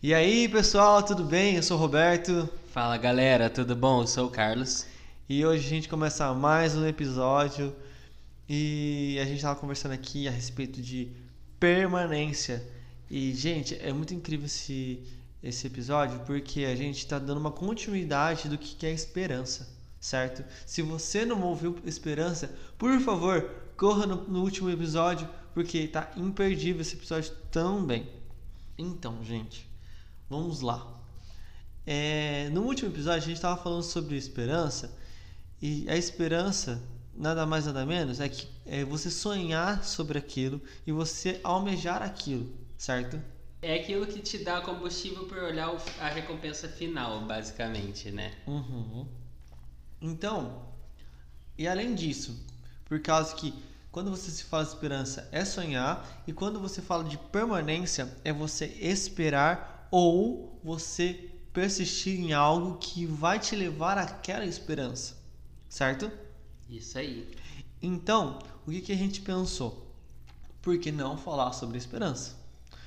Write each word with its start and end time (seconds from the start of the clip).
E 0.00 0.14
aí, 0.14 0.48
pessoal, 0.48 1.02
tudo 1.02 1.24
bem? 1.24 1.56
Eu 1.56 1.62
sou 1.64 1.76
o 1.76 1.80
Roberto 1.80 2.48
Fala 2.72 2.96
galera, 2.96 3.50
tudo 3.50 3.74
bom? 3.74 4.02
Eu 4.02 4.06
sou 4.06 4.28
o 4.28 4.30
Carlos. 4.30 4.86
e 5.28 5.44
hoje 5.44 5.66
a 5.66 5.68
gente 5.68 5.88
começa 5.88 6.32
mais 6.32 6.76
um 6.76 6.86
episódio 6.86 7.74
e 8.48 9.18
a 9.20 9.24
gente 9.24 9.38
estava 9.38 9.58
conversando 9.58 9.90
aqui 9.90 10.28
a 10.28 10.30
respeito 10.30 10.80
de 10.80 11.10
permanência. 11.58 12.64
E, 13.10 13.34
gente, 13.34 13.74
é 13.74 13.92
muito 13.92 14.14
incrível 14.14 14.46
esse, 14.46 15.02
esse 15.42 15.66
episódio 15.66 16.20
porque 16.20 16.64
a 16.64 16.76
gente 16.76 16.98
está 16.98 17.18
dando 17.18 17.40
uma 17.40 17.50
continuidade 17.50 18.48
do 18.48 18.56
que 18.56 18.86
é 18.86 18.92
esperança, 18.92 19.68
certo? 19.98 20.44
Se 20.64 20.80
você 20.80 21.24
não 21.24 21.42
ouviu 21.42 21.76
esperança, 21.84 22.54
por 22.78 23.00
favor, 23.00 23.50
corra 23.76 24.06
no, 24.06 24.28
no 24.28 24.44
último 24.44 24.70
episódio 24.70 25.28
porque 25.52 25.88
tá 25.88 26.12
imperdível 26.16 26.82
esse 26.82 26.94
episódio 26.94 27.32
também. 27.50 28.06
Então, 28.78 29.24
gente, 29.24 29.67
vamos 30.28 30.60
lá. 30.60 30.98
É, 31.86 32.50
no 32.50 32.62
último 32.62 32.90
episódio 32.90 33.22
a 33.22 33.26
gente 33.26 33.36
estava 33.36 33.60
falando 33.60 33.82
sobre 33.82 34.16
esperança 34.16 34.94
e 35.60 35.88
a 35.88 35.96
esperança 35.96 36.82
nada 37.14 37.44
mais 37.46 37.66
nada 37.66 37.84
menos 37.84 38.20
é 38.20 38.28
que 38.28 38.46
é 38.64 38.84
você 38.84 39.10
sonhar 39.10 39.82
sobre 39.84 40.18
aquilo 40.18 40.60
e 40.86 40.92
você 40.92 41.40
almejar 41.42 42.02
aquilo, 42.02 42.52
certo? 42.76 43.20
É 43.60 43.74
aquilo 43.74 44.06
que 44.06 44.20
te 44.20 44.38
dá 44.38 44.60
combustível 44.60 45.26
para 45.26 45.44
olhar 45.44 45.74
a 46.00 46.08
recompensa 46.08 46.68
final, 46.68 47.24
basicamente, 47.26 48.10
né? 48.10 48.34
Uhum. 48.46 49.06
Então, 50.00 50.62
e 51.56 51.66
além 51.66 51.94
disso, 51.94 52.38
por 52.84 53.00
causa 53.00 53.34
que 53.34 53.52
quando 53.90 54.10
você 54.10 54.30
se 54.30 54.44
fala 54.44 54.64
de 54.64 54.70
esperança 54.70 55.28
é 55.32 55.44
sonhar 55.44 56.22
e 56.24 56.32
quando 56.32 56.60
você 56.60 56.80
fala 56.80 57.02
de 57.02 57.18
permanência 57.18 58.16
é 58.22 58.32
você 58.32 58.66
esperar 58.80 59.77
ou 59.90 60.60
você 60.62 61.30
persistir 61.52 62.20
em 62.20 62.32
algo 62.32 62.78
que 62.78 63.06
vai 63.06 63.38
te 63.38 63.56
levar 63.56 63.98
àquela 63.98 64.44
esperança, 64.44 65.16
certo? 65.68 66.10
Isso 66.68 66.98
aí. 66.98 67.28
Então, 67.80 68.38
o 68.66 68.70
que, 68.70 68.80
que 68.80 68.92
a 68.92 68.96
gente 68.96 69.20
pensou? 69.20 69.86
Por 70.60 70.78
que 70.78 70.92
não 70.92 71.16
falar 71.16 71.52
sobre 71.52 71.78
esperança? 71.78 72.36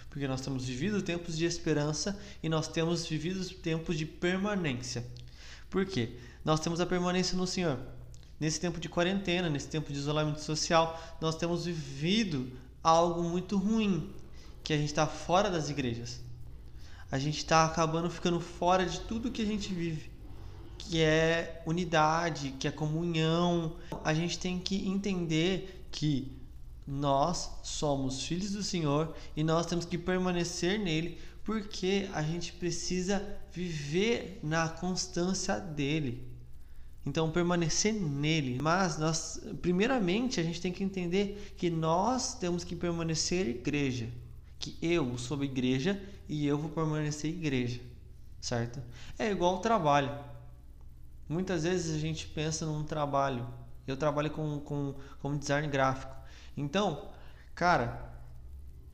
Porque 0.09 0.27
nós 0.27 0.41
temos 0.41 0.65
vivido 0.65 1.01
tempos 1.01 1.37
de 1.37 1.45
esperança 1.45 2.19
e 2.43 2.49
nós 2.49 2.67
temos 2.67 3.05
vivido 3.05 3.43
tempos 3.55 3.97
de 3.97 4.05
permanência. 4.05 5.05
Por 5.69 5.85
quê? 5.85 6.17
Nós 6.43 6.59
temos 6.59 6.81
a 6.81 6.85
permanência 6.85 7.37
no 7.37 7.47
Senhor. 7.47 7.79
Nesse 8.39 8.59
tempo 8.59 8.79
de 8.79 8.89
quarentena, 8.89 9.49
nesse 9.49 9.67
tempo 9.67 9.91
de 9.91 9.97
isolamento 9.97 10.41
social, 10.41 11.01
nós 11.21 11.35
temos 11.35 11.65
vivido 11.65 12.51
algo 12.83 13.23
muito 13.23 13.57
ruim, 13.57 14.11
que 14.63 14.73
a 14.73 14.77
gente 14.77 14.87
está 14.87 15.07
fora 15.07 15.49
das 15.49 15.69
igrejas. 15.69 16.19
A 17.11 17.19
gente 17.19 17.37
está 17.37 17.65
acabando 17.65 18.09
ficando 18.09 18.39
fora 18.39 18.85
de 18.85 19.01
tudo 19.01 19.29
que 19.29 19.41
a 19.41 19.45
gente 19.45 19.73
vive 19.73 20.11
que 20.91 20.99
é 20.99 21.61
unidade, 21.65 22.55
que 22.59 22.67
é 22.67 22.71
comunhão. 22.71 23.75
A 24.03 24.13
gente 24.13 24.37
tem 24.39 24.59
que 24.59 24.87
entender 24.89 25.85
que 25.91 26.31
nós 26.85 27.49
somos 27.63 28.25
filhos 28.25 28.51
do 28.51 28.63
Senhor 28.63 29.15
e 29.35 29.43
nós 29.43 29.65
temos 29.65 29.85
que 29.85 29.97
permanecer 29.97 30.79
nele, 30.79 31.17
porque 31.43 32.09
a 32.13 32.21
gente 32.23 32.51
precisa 32.53 33.25
viver 33.53 34.39
na 34.43 34.67
constância 34.67 35.59
dele. 35.59 36.27
Então, 37.05 37.31
permanecer 37.31 37.93
nele. 37.93 38.59
Mas 38.61 38.97
nós, 38.97 39.41
primeiramente, 39.61 40.39
a 40.39 40.43
gente 40.43 40.59
tem 40.59 40.71
que 40.71 40.83
entender 40.83 41.53
que 41.57 41.69
nós 41.69 42.35
temos 42.35 42.63
que 42.63 42.75
permanecer 42.75 43.47
igreja. 43.47 44.09
Que 44.61 44.77
eu 44.81 45.17
sou 45.17 45.43
igreja 45.43 46.01
e 46.29 46.45
eu 46.45 46.57
vou 46.57 46.69
permanecer 46.69 47.31
igreja. 47.31 47.81
Certo? 48.39 48.81
É 49.17 49.31
igual 49.31 49.55
o 49.55 49.59
trabalho. 49.59 50.17
Muitas 51.27 51.63
vezes 51.63 51.95
a 51.95 51.99
gente 51.99 52.27
pensa 52.27 52.65
num 52.65 52.83
trabalho. 52.83 53.47
Eu 53.87 53.97
trabalho 53.97 54.29
com, 54.29 54.59
com, 54.59 54.95
com 55.19 55.37
design 55.37 55.67
gráfico. 55.67 56.15
Então, 56.55 57.09
cara, 57.55 58.11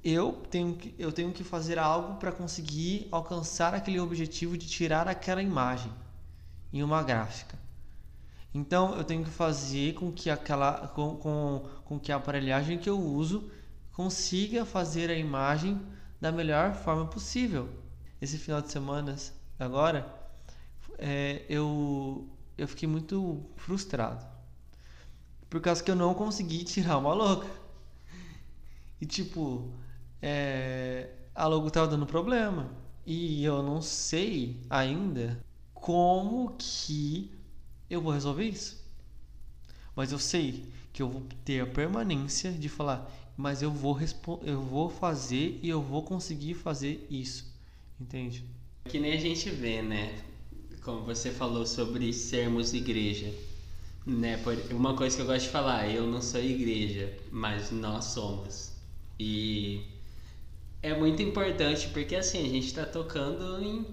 eu 0.03 0.31
tenho 0.49 0.73
que, 0.73 0.95
eu 0.97 1.11
tenho 1.11 1.33
que 1.33 1.43
fazer 1.43 1.77
algo 1.77 2.15
para 2.15 2.31
conseguir 2.31 3.09
alcançar 3.11 3.73
aquele 3.73 3.99
objetivo 3.99 4.57
de 4.57 4.65
tirar 4.65 5.07
aquela 5.07 5.41
imagem 5.41 5.91
em 6.71 6.81
uma 6.81 7.03
gráfica. 7.03 7.57
Então, 8.53 8.95
eu 8.95 9.03
tenho 9.03 9.23
que 9.23 9.29
fazer 9.29 9.93
com 9.95 10.11
que 10.11 10.29
aquela 10.29 10.87
com, 10.87 11.17
com, 11.17 11.65
com 11.83 11.99
que 11.99 12.11
a 12.11 12.15
aparelhagem 12.15 12.77
que 12.77 12.89
eu 12.89 12.99
uso 12.99 13.51
consiga 13.97 14.63
fazer 14.63 15.09
a 15.09 15.15
imagem 15.15 15.81
da 16.21 16.31
melhor 16.31 16.75
forma 16.75 17.07
possível. 17.07 17.67
Esse 18.21 18.37
final 18.37 18.61
de 18.61 18.71
semana 18.71 19.15
agora, 19.57 20.07
é, 20.99 21.43
eu, 21.49 22.29
eu 22.55 22.67
fiquei 22.67 22.87
muito 22.87 23.43
frustrado. 23.55 24.23
Por 25.49 25.59
causa 25.61 25.83
que 25.83 25.89
eu 25.89 25.95
não 25.95 26.13
consegui 26.13 26.63
tirar 26.63 26.99
uma 26.99 27.11
logo. 27.11 27.49
E 29.01 29.05
tipo, 29.07 29.73
é, 30.21 31.09
a 31.33 31.47
logo 31.47 31.71
tava 31.71 31.87
dando 31.87 32.05
problema. 32.05 32.69
E 33.03 33.43
eu 33.43 33.63
não 33.63 33.81
sei 33.81 34.61
ainda 34.69 35.43
como 35.73 36.55
que 36.55 37.31
eu 37.89 37.99
vou 37.99 38.13
resolver 38.13 38.43
isso. 38.43 38.79
Mas 39.95 40.11
eu 40.11 40.19
sei 40.19 40.71
que 40.93 41.01
eu 41.01 41.09
vou 41.09 41.23
ter 41.43 41.61
a 41.61 41.65
permanência 41.65 42.51
de 42.51 42.69
falar, 42.69 43.09
mas 43.37 43.61
eu 43.61 43.69
vou, 43.69 43.99
eu 44.43 44.61
vou 44.61 44.89
fazer 44.89 45.59
e 45.61 45.69
eu 45.69 45.79
vou 45.79 46.01
conseguir 46.01 46.55
fazer 46.55 47.05
isso. 47.09 47.55
Entende? 48.01 48.43
Que 48.85 48.99
nem 48.99 49.13
a 49.13 49.19
gente 49.19 49.49
vê, 49.51 49.81
né? 49.81 50.19
Como 50.81 51.03
você 51.03 51.29
falou 51.29 51.65
sobre 51.65 52.11
sermos 52.11 52.73
igreja. 52.73 53.31
Né? 54.05 54.41
Uma 54.71 54.95
coisa 54.95 55.15
que 55.15 55.21
eu 55.21 55.27
gosto 55.27 55.45
de 55.45 55.49
falar, 55.49 55.87
eu 55.89 56.07
não 56.07 56.21
sou 56.21 56.41
igreja, 56.41 57.15
mas 57.31 57.69
nós 57.69 58.05
somos. 58.05 58.71
E 59.19 59.83
é 60.81 60.97
muito 60.97 61.21
importante 61.21 61.89
porque 61.89 62.15
assim, 62.15 62.39
a 62.39 62.49
gente 62.49 62.67
está 62.67 62.85
tocando 62.85 63.61
em 63.61 63.85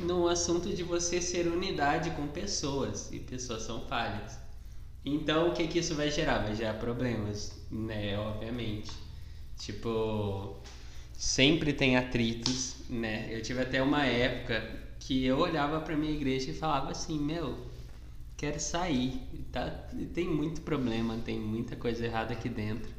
no 0.00 0.26
assunto 0.28 0.70
de 0.70 0.82
você 0.82 1.20
ser 1.20 1.46
unidade 1.46 2.10
com 2.10 2.26
pessoas 2.26 3.12
e 3.12 3.20
pessoas 3.20 3.62
são 3.62 3.86
falhas. 3.86 4.38
Então, 5.04 5.50
o 5.50 5.52
que 5.52 5.66
que 5.66 5.78
isso 5.78 5.94
vai 5.94 6.10
gerar? 6.10 6.38
Vai 6.38 6.54
gerar 6.54 6.74
problemas, 6.74 7.52
né? 7.72 8.18
Obviamente. 8.18 8.92
Tipo, 9.58 10.56
sempre 11.14 11.72
tem 11.72 11.96
atritos, 11.96 12.76
né? 12.90 13.28
Eu 13.30 13.42
tive 13.42 13.60
até 13.62 13.82
uma 13.82 14.04
época 14.04 14.80
que 15.00 15.24
eu 15.24 15.38
olhava 15.38 15.80
pra 15.80 15.96
minha 15.96 16.12
igreja 16.12 16.50
e 16.50 16.54
falava 16.54 16.90
assim, 16.90 17.18
meu, 17.18 17.58
quero 18.36 18.60
sair, 18.60 19.20
tá? 19.50 19.70
Tem 20.12 20.28
muito 20.28 20.60
problema, 20.60 21.16
tem 21.18 21.38
muita 21.38 21.76
coisa 21.76 22.04
errada 22.04 22.32
aqui 22.34 22.48
dentro. 22.48 22.90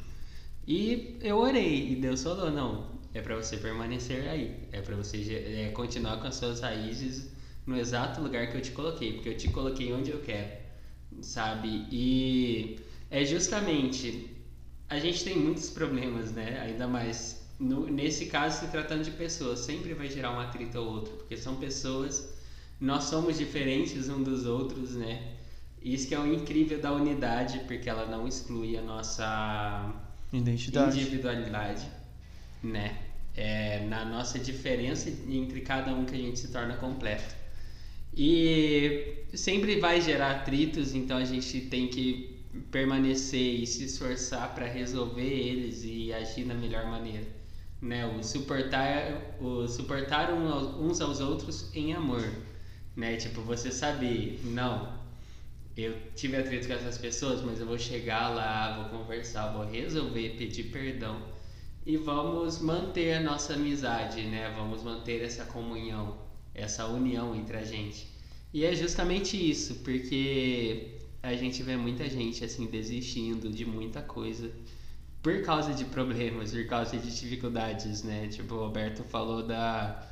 E 0.68 1.18
eu 1.22 1.38
orei 1.38 1.92
e 1.92 1.96
Deus 1.96 2.24
falou, 2.24 2.50
não, 2.50 2.92
é 3.14 3.22
pra 3.22 3.36
você 3.36 3.58
permanecer 3.58 4.28
aí, 4.28 4.56
é 4.72 4.82
pra 4.82 4.96
você 4.96 5.68
é, 5.68 5.72
continuar 5.72 6.18
com 6.18 6.28
as 6.28 6.36
suas 6.36 6.62
raízes 6.62 7.30
no 7.66 7.78
exato 7.78 8.22
lugar 8.22 8.50
que 8.50 8.58
eu 8.58 8.62
te 8.62 8.72
coloquei, 8.72 9.14
porque 9.14 9.30
eu 9.30 9.38
te 9.38 9.50
coloquei 9.50 9.92
onde 9.94 10.12
eu 10.12 10.20
quero, 10.22 10.52
sabe? 11.22 11.86
E 11.92 12.80
é 13.12 13.26
justamente 13.26 14.33
a 14.90 15.00
gente 15.00 15.24
tem 15.24 15.38
muitos 15.38 15.70
problemas, 15.70 16.32
né? 16.32 16.60
Ainda 16.62 16.88
mais 16.88 17.42
no- 17.60 17.88
nesse 17.88 18.26
caso 18.26 18.60
se 18.60 18.68
tratando 18.68 19.04
de 19.04 19.12
pessoas, 19.12 19.60
sempre 19.60 19.94
vai 19.94 20.10
gerar 20.10 20.32
um 20.32 20.40
atrito 20.40 20.78
ao 20.78 20.86
outro, 20.86 21.16
porque 21.18 21.38
são 21.38 21.56
pessoas, 21.56 22.24
nós 22.80 23.06
somos 23.06 23.38
diferentes 23.38 24.10
um 24.10 24.22
dos 24.24 24.46
outros, 24.46 24.96
né? 24.96 25.22
Isso 25.82 26.08
que 26.08 26.16
é 26.16 26.20
o 26.20 26.26
incrível 26.26 26.80
da 26.80 26.92
unidade, 26.94 27.60
porque 27.62 27.90
ela 27.90 28.06
não 28.06 28.28
exclui 28.28 28.78
a 28.78 28.82
nossa 28.82 29.94
Identidade. 30.34 30.98
individualidade, 30.98 31.92
né? 32.62 33.00
É 33.36 33.80
na 33.82 34.06
nossa 34.06 34.40
diferença 34.40 35.10
entre 35.28 35.62
cada 35.62 35.94
um 35.94 36.06
que 36.06 36.16
a 36.16 36.18
gente 36.18 36.40
se 36.40 36.50
torna 36.50 36.76
completo. 36.76 37.36
E 38.16 39.16
sempre 39.34 39.78
vai 39.78 40.02
gerar 40.02 40.32
atritos, 40.32 40.94
então 40.94 41.18
a 41.18 41.26
gente 41.26 41.62
tem 41.62 41.88
que 41.90 42.33
permanecer 42.72 43.62
e 43.62 43.68
se 43.68 43.86
esforçar 43.86 44.54
para 44.54 44.66
resolver 44.66 45.22
eles 45.22 45.84
e 45.84 46.14
agir 46.14 46.46
da 46.46 46.54
melhor 46.54 46.86
maneira, 46.86 47.26
né? 47.82 48.06
O 48.06 48.24
suportar, 48.24 49.38
o 49.40 49.68
suportar 49.68 50.32
uns 50.34 51.02
aos 51.02 51.20
outros 51.20 51.74
em 51.76 51.94
amor, 51.94 52.28
né? 52.96 53.18
Tipo 53.18 53.42
você 53.42 53.72
saber, 53.72 54.40
não, 54.44 55.00
eu 55.76 55.96
tive 56.16 56.38
atrito 56.38 56.68
com 56.68 56.74
essas 56.74 56.98
pessoas, 56.98 57.42
mas 57.42 57.60
eu 57.60 57.66
vou 57.66 57.80
chegar 57.80 58.30
lá, 58.30 58.88
vou 58.90 59.00
conversar, 59.00 59.52
vou 59.52 59.66
resolver, 59.66 60.36
pedir 60.38 60.66
perdão 60.66 61.34
e 61.86 61.98
vamos 61.98 62.60
manter 62.60 63.14
a 63.16 63.20
nossa 63.20 63.54
amizade, 63.54 64.22
né? 64.24 64.54
Vamos 64.56 64.84
manter 64.84 65.22
essa 65.22 65.44
comunhão, 65.46 66.18
essa 66.54 66.86
união 66.88 67.36
entre 67.36 67.58
a 67.58 67.64
gente. 67.64 68.08
E 68.54 68.64
é 68.64 68.74
justamente 68.76 69.36
isso, 69.36 69.76
porque 69.84 71.03
a 71.24 71.34
gente 71.36 71.64
vê 71.64 71.78
muita 71.78 72.08
gente 72.10 72.44
assim 72.44 72.68
desistindo 72.68 73.50
de 73.50 73.66
muita 73.66 74.02
coisa 74.02 74.52
por 75.22 75.42
causa 75.42 75.74
de 75.74 75.86
problemas, 75.86 76.52
por 76.52 76.68
causa 76.68 76.98
de 76.98 77.10
dificuldades, 77.10 78.04
né? 78.04 78.28
Tipo, 78.28 78.56
o 78.56 78.60
Roberto 78.60 79.04
falou 79.04 79.42
da 79.42 80.06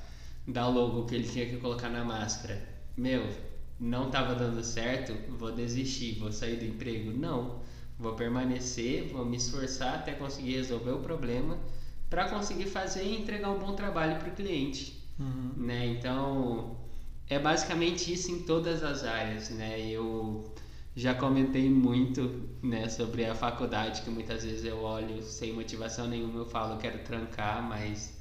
da 0.48 0.68
logo 0.68 1.06
que 1.06 1.14
ele 1.16 1.28
tinha 1.28 1.46
que 1.46 1.58
colocar 1.58 1.90
na 1.90 2.04
máscara. 2.04 2.60
Meu, 2.98 3.28
não 3.80 4.08
estava 4.08 4.34
dando 4.34 4.64
certo, 4.64 5.14
vou 5.38 5.52
desistir, 5.52 6.18
vou 6.18 6.32
sair 6.32 6.58
do 6.58 6.66
emprego. 6.66 7.12
Não, 7.12 7.62
vou 8.00 8.14
permanecer, 8.14 9.10
vou 9.10 9.26
me 9.26 9.38
esforçar 9.38 9.96
até 9.96 10.14
conseguir 10.14 10.54
resolver 10.54 10.92
o 10.92 11.00
problema 11.00 11.58
para 12.10 12.30
conseguir 12.30 12.66
fazer 12.66 13.04
e 13.04 13.22
entregar 13.22 13.52
um 13.52 13.60
bom 13.60 13.74
trabalho 13.74 14.18
para 14.18 14.30
o 14.30 14.36
cliente. 14.36 15.02
Uhum. 15.20 15.54
Né? 15.58 15.88
Então, 15.88 16.78
é 17.30 17.38
basicamente 17.38 18.12
isso 18.12 18.32
em 18.32 18.44
todas 18.44 18.82
as 18.82 19.04
áreas. 19.04 19.50
Né? 19.50 19.80
Eu 19.82 20.54
já 20.96 21.14
comentei 21.14 21.70
muito 21.70 22.50
né, 22.62 22.90
sobre 22.90 23.26
a 23.26 23.34
faculdade, 23.34 24.02
que 24.02 24.10
muitas 24.10 24.44
vezes 24.44 24.66
eu 24.66 24.82
olho 24.82 25.22
sem 25.24 25.54
motivação 25.54 26.08
nenhuma, 26.08 26.40
eu 26.40 26.46
falo 26.46 26.78
quero 26.78 27.00
trancar, 27.00 27.64
mas 27.64 28.20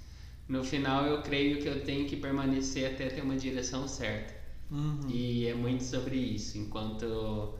no 0.48 0.62
final 0.62 1.04
eu 1.06 1.22
creio 1.22 1.60
que 1.60 1.68
eu 1.68 1.84
tenho 1.84 2.06
que 2.06 2.16
permanecer 2.16 2.92
até 2.92 3.08
ter 3.08 3.22
uma 3.22 3.36
direção 3.36 3.88
certa. 3.88 4.34
Uhum. 4.70 5.00
E 5.08 5.46
é 5.46 5.54
muito 5.54 5.82
sobre 5.82 6.16
isso. 6.16 6.58
Enquanto, 6.58 7.54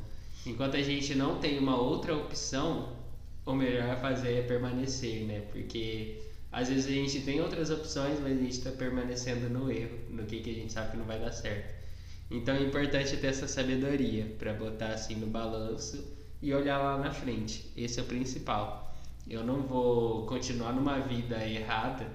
enquanto 0.47 0.77
a 0.77 0.83
gente 0.83 1.15
não 1.15 1.39
tem 1.39 1.59
uma 1.59 1.77
outra 1.77 2.17
opção, 2.17 2.97
o 3.45 3.53
melhor 3.53 3.91
a 3.91 3.97
fazer 3.97 4.35
é 4.35 4.43
permanecer, 4.43 5.25
né? 5.25 5.41
Porque 5.53 6.21
às 6.53 6.69
vezes 6.69 6.87
a 6.87 6.91
gente 6.91 7.21
tem 7.23 7.41
outras 7.41 7.71
opções, 7.71 8.19
mas 8.21 8.33
a 8.33 8.41
gente 8.41 8.59
está 8.59 8.71
permanecendo 8.71 9.49
no 9.49 9.71
erro, 9.71 9.99
no 10.09 10.25
que, 10.25 10.41
que 10.41 10.51
a 10.51 10.55
gente 10.55 10.73
sabe 10.73 10.93
que 10.93 10.97
não 10.97 11.05
vai 11.05 11.19
dar 11.19 11.33
certo. 11.33 11.80
Então 12.31 12.55
é 12.55 12.63
importante 12.63 13.17
ter 13.17 13.27
essa 13.27 13.49
sabedoria 13.49 14.37
para 14.39 14.53
botar 14.53 14.89
assim 14.89 15.17
no 15.17 15.27
balanço 15.27 16.17
e 16.41 16.55
olhar 16.55 16.79
lá 16.79 16.97
na 16.97 17.11
frente. 17.11 17.73
Esse 17.77 17.99
é 17.99 18.03
o 18.03 18.07
principal. 18.07 18.95
Eu 19.29 19.45
não 19.45 19.63
vou 19.63 20.27
continuar 20.27 20.73
numa 20.73 21.01
vida 21.01 21.45
errada 21.45 22.07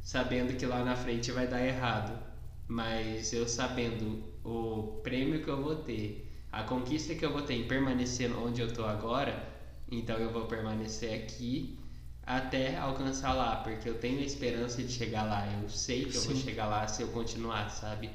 sabendo 0.00 0.56
que 0.56 0.64
lá 0.64 0.82
na 0.82 0.96
frente 0.96 1.30
vai 1.32 1.46
dar 1.46 1.62
errado, 1.62 2.18
mas 2.66 3.32
eu 3.32 3.46
sabendo 3.46 4.24
o 4.42 5.00
prêmio 5.02 5.42
que 5.42 5.48
eu 5.48 5.62
vou 5.62 5.76
ter, 5.76 6.32
a 6.50 6.62
conquista 6.62 7.14
que 7.14 7.24
eu 7.24 7.30
vou 7.30 7.42
ter 7.42 7.54
em 7.54 7.68
permanecer 7.68 8.34
onde 8.34 8.62
eu 8.62 8.68
estou 8.68 8.86
agora, 8.86 9.46
então 9.90 10.16
eu 10.16 10.30
vou 10.30 10.46
permanecer 10.46 11.12
aqui 11.14 11.78
até 12.22 12.78
alcançar 12.78 13.34
lá, 13.34 13.56
porque 13.56 13.88
eu 13.88 13.98
tenho 13.98 14.20
a 14.20 14.24
esperança 14.24 14.82
de 14.82 14.92
chegar 14.92 15.24
lá. 15.24 15.46
Eu 15.62 15.68
sei 15.68 16.06
que 16.06 16.12
Sim. 16.12 16.18
eu 16.18 16.34
vou 16.34 16.42
chegar 16.42 16.66
lá 16.66 16.86
se 16.86 17.02
eu 17.02 17.08
continuar, 17.08 17.70
sabe? 17.70 18.10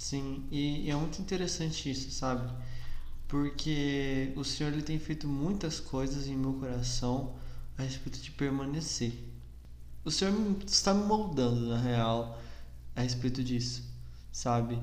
Sim, 0.00 0.46
e, 0.50 0.86
e 0.86 0.90
é 0.90 0.96
muito 0.96 1.20
interessante 1.20 1.90
isso, 1.90 2.10
sabe? 2.10 2.50
Porque 3.28 4.32
o 4.34 4.42
Senhor 4.42 4.72
ele 4.72 4.82
tem 4.82 4.98
feito 4.98 5.28
muitas 5.28 5.78
coisas 5.78 6.26
em 6.26 6.34
meu 6.34 6.54
coração 6.54 7.34
a 7.76 7.82
respeito 7.82 8.18
de 8.18 8.30
permanecer. 8.30 9.12
O 10.02 10.10
Senhor 10.10 10.32
está 10.66 10.94
me 10.94 11.04
moldando, 11.04 11.68
na 11.68 11.78
real, 11.78 12.40
a 12.96 13.02
respeito 13.02 13.44
disso, 13.44 13.84
sabe? 14.32 14.78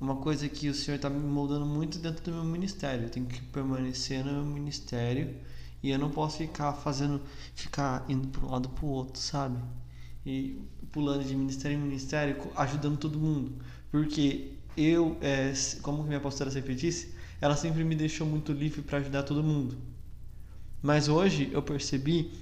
Uma 0.00 0.16
coisa 0.16 0.48
que 0.48 0.68
o 0.68 0.74
Senhor 0.74 0.96
está 0.96 1.10
me 1.10 1.18
moldando 1.18 1.66
muito 1.66 1.98
dentro 1.98 2.22
do 2.24 2.32
meu 2.32 2.44
ministério. 2.44 3.06
Eu 3.06 3.10
tenho 3.10 3.26
que 3.26 3.42
permanecer 3.42 4.24
no 4.24 4.34
meu 4.34 4.44
ministério 4.44 5.36
e 5.82 5.90
eu 5.90 5.98
não 5.98 6.10
posso 6.10 6.38
ficar 6.38 6.72
fazendo, 6.74 7.20
ficar 7.56 8.04
indo 8.08 8.28
para 8.28 8.46
um 8.46 8.50
lado 8.52 8.68
para 8.68 8.84
o 8.86 8.88
outro, 8.88 9.20
sabe? 9.20 9.58
E 10.24 10.62
pulando 10.92 11.24
de 11.24 11.34
ministério 11.34 11.76
em 11.76 11.80
ministério, 11.80 12.36
ajudando 12.54 12.96
todo 12.98 13.18
mundo. 13.18 13.52
Porque 13.94 14.50
eu, 14.76 15.16
é, 15.20 15.52
como 15.80 16.02
minha 16.02 16.18
pastora 16.18 16.50
sempre 16.50 16.74
disse, 16.74 17.14
ela 17.40 17.54
sempre 17.54 17.84
me 17.84 17.94
deixou 17.94 18.26
muito 18.26 18.52
livre 18.52 18.82
para 18.82 18.98
ajudar 18.98 19.22
todo 19.22 19.40
mundo. 19.40 19.78
Mas 20.82 21.06
hoje 21.06 21.48
eu 21.52 21.62
percebi 21.62 22.32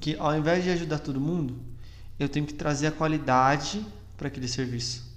que 0.00 0.14
ao 0.14 0.38
invés 0.38 0.62
de 0.62 0.70
ajudar 0.70 1.00
todo 1.00 1.20
mundo, 1.20 1.58
eu 2.20 2.28
tenho 2.28 2.46
que 2.46 2.54
trazer 2.54 2.86
a 2.86 2.92
qualidade 2.92 3.84
para 4.16 4.28
aquele 4.28 4.46
serviço. 4.46 5.12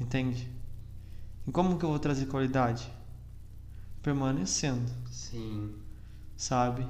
Entende? 0.00 0.48
E 1.46 1.52
como 1.52 1.78
que 1.78 1.84
eu 1.84 1.90
vou 1.90 1.98
trazer 1.98 2.24
qualidade? 2.24 2.90
Permanecendo. 4.02 4.90
Sim. 5.10 5.74
Sabe? 6.34 6.86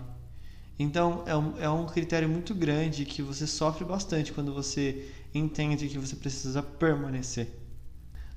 Então 0.79 1.25
é 1.27 1.37
um, 1.37 1.59
é 1.59 1.69
um 1.69 1.85
critério 1.85 2.29
muito 2.29 2.55
grande 2.55 3.05
que 3.05 3.23
você 3.23 3.45
sofre 3.45 3.85
bastante 3.85 4.33
quando 4.33 4.55
você 4.55 5.11
entende 5.39 5.89
que 5.89 5.99
você 5.99 6.17
precisa 6.17 6.63
permanecer. 6.63 7.49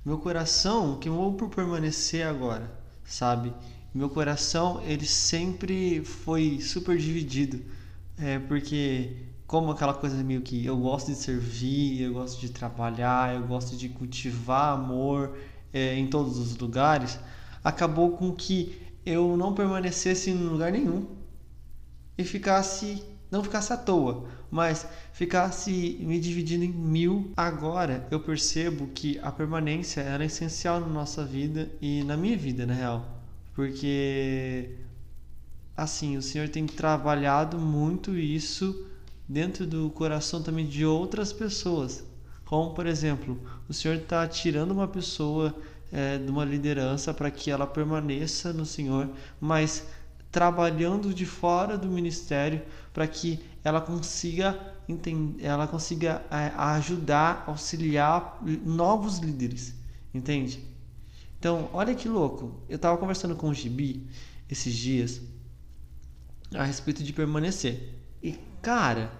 Meu 0.05 0.17
coração 0.17 0.97
queimou 0.99 1.33
por 1.33 1.49
permanecer 1.49 2.25
agora, 2.25 2.71
sabe? 3.03 3.53
Meu 3.93 4.09
coração 4.09 4.81
ele 4.83 5.05
sempre 5.05 6.03
foi 6.03 6.59
super 6.61 6.97
dividido, 6.97 7.61
é 8.17 8.39
porque 8.39 9.17
como 9.47 9.71
aquela 9.71 9.93
coisa 9.93 10.23
meio 10.23 10.41
que 10.41 10.65
eu 10.65 10.77
gosto 10.77 11.07
de 11.07 11.15
servir, 11.15 12.01
eu 12.01 12.13
gosto 12.13 12.39
de 12.39 12.49
trabalhar, 12.49 13.35
eu 13.35 13.47
gosto 13.47 13.75
de 13.75 13.89
cultivar 13.89 14.73
amor 14.73 15.35
é, 15.73 15.95
em 15.95 16.07
todos 16.07 16.37
os 16.37 16.55
lugares, 16.55 17.19
acabou 17.63 18.11
com 18.11 18.31
que 18.31 18.79
eu 19.05 19.35
não 19.35 19.53
permanecesse 19.53 20.29
em 20.29 20.35
lugar 20.35 20.71
nenhum 20.71 21.07
e 22.17 22.23
ficasse 22.23 23.03
não 23.31 23.43
ficasse 23.43 23.71
à 23.71 23.77
toa, 23.77 24.27
mas 24.51 24.87
ficasse 25.13 25.97
me 26.01 26.19
dividindo 26.19 26.63
em 26.63 26.71
mil. 26.71 27.31
Agora 27.35 28.07
eu 28.09 28.19
percebo 28.19 28.87
que 28.87 29.19
a 29.19 29.31
permanência 29.31 30.01
era 30.01 30.25
essencial 30.25 30.79
na 30.79 30.87
nossa 30.87 31.25
vida 31.25 31.69
e 31.81 32.03
na 32.03 32.17
minha 32.17 32.37
vida, 32.37 32.65
na 32.65 32.73
real, 32.73 33.21
porque 33.53 34.75
assim 35.75 36.17
o 36.17 36.21
Senhor 36.21 36.49
tem 36.49 36.65
trabalhado 36.65 37.57
muito 37.57 38.17
isso 38.17 38.85
dentro 39.27 39.65
do 39.65 39.89
coração 39.91 40.41
também 40.41 40.65
de 40.65 40.85
outras 40.85 41.31
pessoas, 41.31 42.03
como 42.45 42.73
por 42.73 42.87
exemplo, 42.87 43.39
o 43.67 43.73
Senhor 43.73 43.97
está 43.97 44.27
tirando 44.27 44.71
uma 44.71 44.87
pessoa 44.87 45.55
é, 45.91 46.17
de 46.17 46.29
uma 46.29 46.45
liderança 46.45 47.13
para 47.13 47.29
que 47.31 47.51
ela 47.51 47.67
permaneça 47.67 48.51
no 48.53 48.65
Senhor, 48.65 49.09
mas 49.39 49.87
trabalhando 50.31 51.13
de 51.13 51.25
fora 51.25 51.77
do 51.77 51.87
ministério 51.87 52.61
para 52.93 53.07
que 53.07 53.39
ela 53.63 53.81
consiga 53.81 54.57
entender, 54.87 55.43
ela 55.43 55.67
consiga 55.67 56.23
é, 56.29 56.51
ajudar, 56.55 57.43
auxiliar 57.47 58.39
novos 58.65 59.19
líderes, 59.19 59.73
entende? 60.13 60.63
Então, 61.39 61.69
olha 61.73 61.95
que 61.95 62.09
louco. 62.09 62.59
Eu 62.67 62.75
estava 62.75 62.97
conversando 62.97 63.35
com 63.35 63.49
o 63.49 63.53
Gibi 63.53 64.07
esses 64.49 64.75
dias 64.75 65.21
a 66.53 66.63
respeito 66.63 67.03
de 67.03 67.13
permanecer. 67.13 67.95
E 68.21 68.37
cara, 68.61 69.11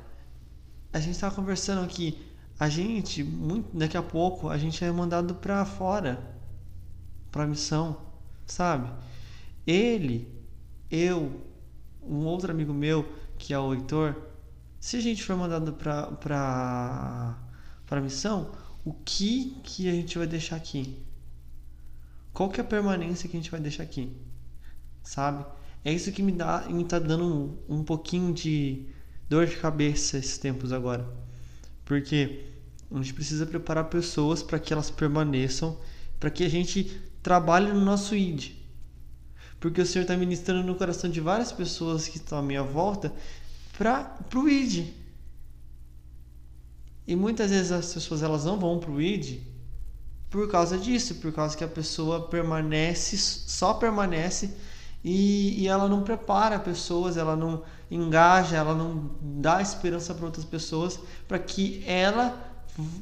a 0.92 1.00
gente 1.00 1.14
estava 1.14 1.34
conversando 1.34 1.84
aqui, 1.84 2.18
a 2.60 2.68
gente 2.68 3.24
muito 3.24 3.78
daqui 3.78 3.96
a 3.96 4.04
pouco 4.04 4.50
a 4.50 4.58
gente 4.58 4.84
é 4.84 4.92
mandado 4.92 5.36
para 5.36 5.64
fora 5.64 6.38
para 7.32 7.46
missão, 7.46 7.98
sabe? 8.46 8.92
Ele 9.66 10.39
eu, 10.92 11.42
um 12.02 12.26
outro 12.26 12.52
amigo 12.52 12.74
meu, 12.74 13.08
que 13.38 13.54
é 13.54 13.60
o 13.60 13.74
Heitor, 13.74 14.16
se 14.80 14.98
a 14.98 15.02
gente 15.02 15.24
for 15.24 15.36
mandado 15.36 15.74
para 15.74 17.38
para 17.86 18.02
missão, 18.02 18.52
o 18.86 18.94
que 18.94 19.58
que 19.64 19.90
a 19.90 19.92
gente 19.92 20.18
vai 20.18 20.28
deixar 20.28 20.56
aqui? 20.56 21.04
Qual 22.32 22.50
que 22.50 22.62
é 22.62 22.64
a 22.64 22.68
permanência 22.68 23.28
que 23.28 23.36
a 23.36 23.40
gente 23.40 23.52
vai 23.52 23.60
deixar 23.60 23.84
aqui? 23.84 24.16
Sabe? 25.04 25.46
É 25.84 25.92
isso 25.92 26.12
que 26.12 26.22
me 26.22 26.32
dá, 26.32 26.68
me 26.70 26.86
tá 26.86 27.00
dando 27.00 27.26
um, 27.68 27.80
um 27.80 27.84
pouquinho 27.84 28.34
de 28.34 28.86
dor 29.28 29.48
de 29.48 29.58
cabeça 29.58 30.18
esses 30.18 30.38
tempos 30.38 30.72
agora. 30.72 31.08
Porque 31.84 32.46
a 32.92 32.96
gente 32.98 33.14
precisa 33.14 33.46
preparar 33.46 33.86
pessoas 33.86 34.44
para 34.44 34.60
que 34.60 34.72
elas 34.72 34.92
permaneçam, 34.92 35.78
para 36.20 36.30
que 36.30 36.44
a 36.44 36.50
gente 36.50 37.02
trabalhe 37.24 37.72
no 37.74 37.82
nosso 37.82 38.16
ID 38.16 38.59
porque 39.60 39.82
o 39.82 39.86
Senhor 39.86 40.04
está 40.04 40.16
ministrando 40.16 40.66
no 40.66 40.76
coração 40.76 41.10
de 41.10 41.20
várias 41.20 41.52
pessoas 41.52 42.08
que 42.08 42.18
estão 42.18 42.38
à 42.38 42.42
minha 42.42 42.64
volta 42.64 43.14
para 43.78 44.16
o 44.36 44.48
ID. 44.48 44.88
E 47.06 47.16
muitas 47.16 47.50
vezes 47.50 47.72
as 47.72 47.94
pessoas 47.94 48.22
elas 48.22 48.46
não 48.46 48.60
vão 48.60 48.80
para 48.80 48.92
o 48.92 49.02
ID 49.02 49.42
por 50.30 50.48
causa 50.50 50.78
disso, 50.78 51.16
por 51.16 51.34
causa 51.34 51.58
que 51.58 51.64
a 51.64 51.68
pessoa 51.68 52.28
permanece, 52.28 53.18
só 53.18 53.74
permanece 53.74 54.54
e, 55.04 55.64
e 55.64 55.68
ela 55.68 55.88
não 55.88 56.04
prepara 56.04 56.60
pessoas, 56.60 57.18
ela 57.18 57.36
não 57.36 57.64
engaja, 57.90 58.58
ela 58.58 58.76
não 58.76 59.10
dá 59.22 59.62
esperança 59.62 60.14
para 60.14 60.26
outras 60.26 60.46
pessoas 60.46 61.00
para 61.28 61.40
que 61.40 61.84
ela 61.88 62.49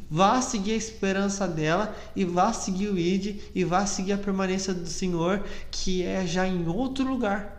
vá 0.10 0.42
seguir 0.42 0.74
a 0.74 0.76
esperança 0.76 1.48
dela 1.48 1.96
e 2.16 2.26
vá 2.26 2.52
seguir 2.54 2.88
o 2.90 2.98
id 2.98 3.40
e 3.54 3.64
vá 3.64 3.86
seguir 3.86 4.14
a 4.14 4.18
permanência 4.18 4.74
do 4.74 4.88
Senhor 4.88 5.44
que 5.72 6.04
é 6.04 6.26
já 6.26 6.48
em 6.48 6.68
outro 6.68 7.08
lugar. 7.08 7.58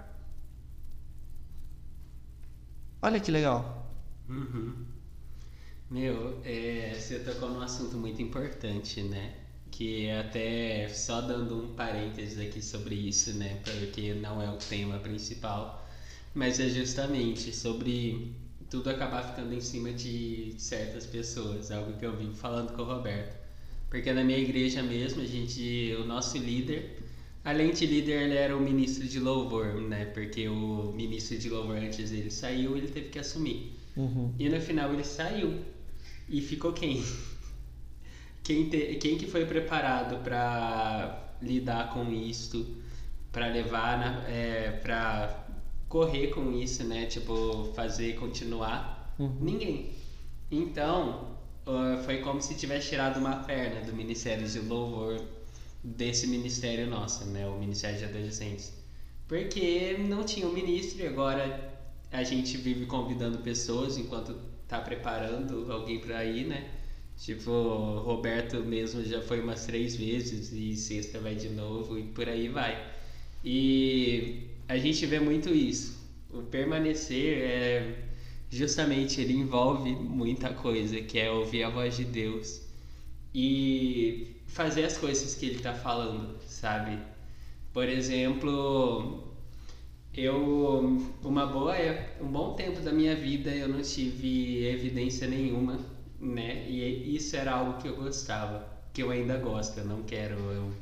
Olha 3.01 3.21
que 3.21 3.31
legal. 3.31 3.93
Uhum. 4.29 4.85
Meu, 5.91 6.41
é, 6.45 6.95
você 6.95 7.21
tocou 7.21 7.49
num 7.49 7.63
assunto 7.63 7.97
muito 7.97 8.21
importante, 8.21 9.03
né? 9.03 9.35
Que 9.71 10.07
é 10.07 10.21
até 10.21 10.89
só 10.89 11.21
dando 11.21 11.65
um 11.65 11.75
parênteses 11.75 12.39
aqui 12.39 12.61
sobre 12.61 12.95
isso, 12.95 13.33
né? 13.35 13.61
Porque 13.65 14.15
não 14.15 14.43
é 14.43 14.51
o 14.51 14.57
tema 14.57 14.99
principal, 14.99 15.87
mas 16.35 16.61
é 16.61 16.69
justamente 16.69 17.55
sobre 17.55 18.35
tudo 18.71 18.91
acabar 18.91 19.23
ficando 19.23 19.55
em 19.55 19.61
cima 19.61 19.93
de 19.93 20.55
certas 20.59 21.07
pessoas, 21.07 21.71
algo 21.71 21.95
que 21.95 22.05
eu 22.05 22.17
vivo 22.17 22.35
falando 22.35 22.75
com 22.75 22.83
o 22.83 22.85
Roberto. 22.85 23.37
Porque 23.89 24.13
na 24.13 24.23
minha 24.23 24.39
igreja 24.39 24.83
mesmo, 24.83 25.23
a 25.23 25.25
gente, 25.25 25.97
o 25.99 26.05
nosso 26.05 26.37
líder, 26.37 26.99
além 27.45 27.73
de 27.73 27.87
líder, 27.87 28.23
ele 28.23 28.37
era 28.37 28.55
o 28.55 28.61
ministro 28.61 29.09
de 29.09 29.19
louvor, 29.19 29.81
né? 29.81 30.05
Porque 30.07 30.47
o 30.49 30.93
ministro 30.95 31.39
de 31.39 31.49
louvor 31.49 31.77
antes 31.77 32.11
dele 32.11 32.31
saiu, 32.31 32.77
ele 32.77 32.89
teve 32.89 33.09
que 33.09 33.19
assumir. 33.19 33.73
Uhum. 33.97 34.35
E 34.39 34.49
no 34.49 34.61
final 34.61 34.93
ele 34.93 35.05
saiu. 35.05 35.59
E 36.29 36.41
ficou 36.41 36.73
quem? 36.73 37.03
Quem, 38.45 38.71
te, 38.71 38.95
quem 38.95 39.19
que 39.19 39.27
foi 39.27 39.45
preparado 39.45 40.25
para 40.25 41.35
lidar 41.43 41.93
com 41.93 42.11
isso, 42.11 42.79
para 43.31 43.47
levar, 43.49 44.25
é, 44.27 44.71
para 44.83 45.48
correr 45.89 46.29
com 46.29 46.53
isso, 46.53 46.85
né? 46.85 47.07
Tipo, 47.07 47.73
fazer 47.75 48.15
continuar? 48.17 49.15
Uhum. 49.19 49.37
Ninguém. 49.41 49.91
Então, 50.51 51.37
uh, 51.67 52.03
foi 52.05 52.19
como 52.19 52.41
se 52.41 52.55
tivesse 52.55 52.91
tirado 52.91 53.19
uma 53.19 53.37
perna 53.37 53.81
do 53.81 53.93
Ministério 53.93 54.47
de 54.47 54.61
Louvor 54.61 55.21
desse 55.83 56.27
ministério 56.27 56.87
nosso, 56.87 57.25
né? 57.27 57.47
O 57.47 57.59
Ministério 57.59 57.99
de 57.99 58.05
Adolescentes. 58.05 58.73
Porque 59.27 59.97
não 59.99 60.25
tinha 60.25 60.47
um 60.47 60.53
ministro 60.53 61.03
e 61.03 61.07
agora 61.07 61.79
a 62.11 62.23
gente 62.23 62.57
vive 62.57 62.87
convidando 62.87 63.39
pessoas 63.39 63.99
enquanto 63.99 64.35
tá 64.67 64.81
preparando 64.81 65.71
alguém 65.71 65.99
para 65.99 66.25
ir, 66.25 66.47
né? 66.47 66.71
Tipo, 67.17 67.51
Roberto 68.01 68.59
mesmo 68.61 69.05
já 69.05 69.21
foi 69.21 69.41
umas 69.41 69.67
três 69.67 69.97
vezes 69.97 70.53
e 70.53 70.77
sexta 70.77 71.19
vai 71.19 71.35
de 71.35 71.49
novo 71.49 71.99
e 71.99 72.05
por 72.05 72.29
aí 72.29 72.49
vai. 72.49 72.93
E 73.45 74.48
a 74.69 74.77
gente 74.79 75.05
vê 75.07 75.19
muito 75.19 75.49
isso. 75.51 75.99
O 76.31 76.43
permanecer 76.43 77.39
é 77.39 77.95
justamente 78.51 79.21
ele 79.21 79.35
envolve 79.35 79.91
muita 79.91 80.53
coisa, 80.53 81.01
que 81.01 81.19
é 81.19 81.31
ouvir 81.31 81.65
a 81.65 81.71
voz 81.71 81.97
de 81.97 82.05
Deus 82.05 82.63
e 83.35 84.37
fazer 84.47 84.85
as 84.85 84.97
coisas 84.97 85.35
que 85.35 85.47
ele 85.47 85.57
está 85.57 85.75
falando, 85.75 86.39
sabe? 86.47 86.99
Por 87.73 87.89
exemplo, 87.89 89.35
eu 90.15 91.03
uma 91.23 91.47
boa 91.47 91.75
um 92.21 92.27
bom 92.29 92.55
tempo 92.55 92.81
da 92.81 92.93
minha 92.93 93.15
vida 93.15 93.51
eu 93.51 93.69
não 93.69 93.83
tive 93.83 94.67
evidência 94.67 95.27
nenhuma 95.27 95.79
né? 96.21 96.65
E 96.69 97.15
isso 97.17 97.37
era 97.37 97.53
algo 97.53 97.81
que 97.81 97.89
eu 97.89 97.97
gostava, 97.97 98.67
que 98.93 99.03
eu 99.03 99.11
ainda 99.11 99.39
gosto, 99.39 99.79
eu 99.79 99.85
não 99.85 100.03
quero. 100.03 100.35
Eu 100.35 100.73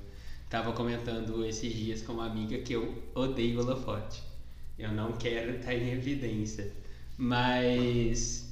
tava 0.49 0.73
comentando 0.73 1.45
esses 1.45 1.73
dias 1.73 2.03
com 2.03 2.15
uma 2.15 2.27
amiga 2.27 2.59
que 2.59 2.73
eu 2.73 3.03
odeio 3.15 3.61
holofote. 3.61 4.23
Eu 4.79 4.93
não 4.93 5.13
quero 5.13 5.57
estar 5.57 5.75
em 5.75 5.91
evidência. 5.91 6.73
Mas 7.19 8.47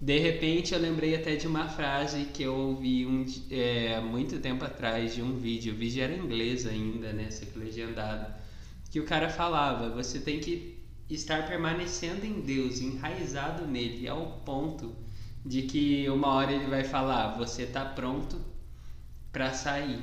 de 0.00 0.18
repente 0.18 0.72
eu 0.72 0.80
lembrei 0.80 1.14
até 1.14 1.36
de 1.36 1.46
uma 1.46 1.68
frase 1.68 2.24
que 2.26 2.42
eu 2.42 2.54
ouvi 2.54 3.06
um, 3.06 3.24
é, 3.50 4.00
muito 4.00 4.38
tempo 4.40 4.64
atrás 4.64 5.14
de 5.14 5.22
um 5.22 5.36
vídeo. 5.36 5.74
O 5.74 5.76
vídeo 5.76 6.02
era 6.02 6.14
inglês 6.14 6.66
ainda, 6.66 7.12
né? 7.12 7.30
Ser 7.30 7.52
legendado. 7.56 8.34
Que 8.90 8.98
o 8.98 9.04
cara 9.04 9.28
falava: 9.28 9.90
você 9.90 10.18
tem 10.18 10.40
que 10.40 10.78
estar 11.08 11.46
permanecendo 11.46 12.24
em 12.24 12.40
Deus, 12.40 12.80
enraizado 12.80 13.66
nele, 13.66 14.08
ao 14.08 14.40
ponto 14.44 14.94
de 15.44 15.62
que 15.62 16.08
uma 16.08 16.28
hora 16.28 16.52
ele 16.52 16.66
vai 16.66 16.84
falar: 16.84 17.36
Você 17.36 17.62
está 17.62 17.84
pronto 17.84 18.40
para 19.32 19.52
sair. 19.52 20.00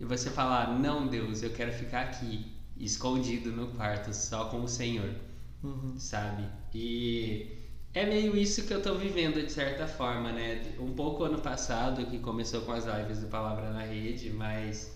E 0.00 0.04
você 0.04 0.30
falar: 0.30 0.78
Não, 0.78 1.06
Deus, 1.06 1.42
eu 1.42 1.50
quero 1.50 1.72
ficar 1.72 2.00
aqui, 2.02 2.50
escondido 2.76 3.52
no 3.52 3.68
quarto, 3.68 4.12
só 4.12 4.46
com 4.46 4.62
o 4.62 4.68
Senhor. 4.68 5.14
Uhum. 5.62 5.94
Sabe? 5.98 6.48
E 6.74 7.58
é 7.92 8.06
meio 8.06 8.36
isso 8.36 8.66
que 8.66 8.72
eu 8.72 8.78
estou 8.78 8.98
vivendo 8.98 9.44
de 9.44 9.52
certa 9.52 9.86
forma, 9.86 10.32
né? 10.32 10.74
Um 10.78 10.94
pouco 10.94 11.24
ano 11.24 11.40
passado, 11.40 12.06
que 12.06 12.18
começou 12.18 12.62
com 12.62 12.72
as 12.72 12.86
lives 12.86 13.20
do 13.20 13.26
Palavra 13.26 13.70
na 13.70 13.82
Rede, 13.82 14.30
mas 14.30 14.90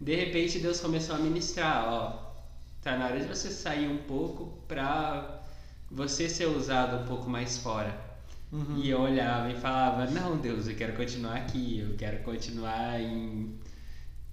de 0.00 0.14
repente 0.14 0.58
Deus 0.58 0.78
começou 0.78 1.16
a 1.16 1.18
ministrar: 1.18 1.88
Ó, 1.88 2.32
tá 2.82 2.98
na 2.98 3.06
hora 3.06 3.18
de 3.18 3.26
você 3.26 3.50
sair 3.50 3.88
um 3.88 3.98
pouco 3.98 4.62
para 4.68 5.42
você 5.90 6.28
ser 6.28 6.46
usado 6.46 7.02
um 7.02 7.06
pouco 7.06 7.28
mais 7.28 7.58
fora 7.58 8.10
Uhum. 8.52 8.78
E 8.78 8.90
eu 8.90 9.00
olhava 9.00 9.50
e 9.50 9.54
falava: 9.54 10.10
Não, 10.10 10.36
Deus, 10.36 10.66
eu 10.66 10.74
quero 10.74 10.94
continuar 10.94 11.36
aqui, 11.36 11.78
eu 11.78 11.96
quero 11.96 12.22
continuar 12.24 13.00
em 13.00 13.54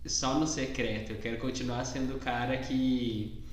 só 0.07 0.39
no 0.39 0.47
secreto, 0.47 1.11
eu 1.11 1.17
quero 1.17 1.37
continuar 1.37 1.85
sendo 1.85 2.15
o 2.15 2.19
cara 2.19 2.57
que 2.57 3.43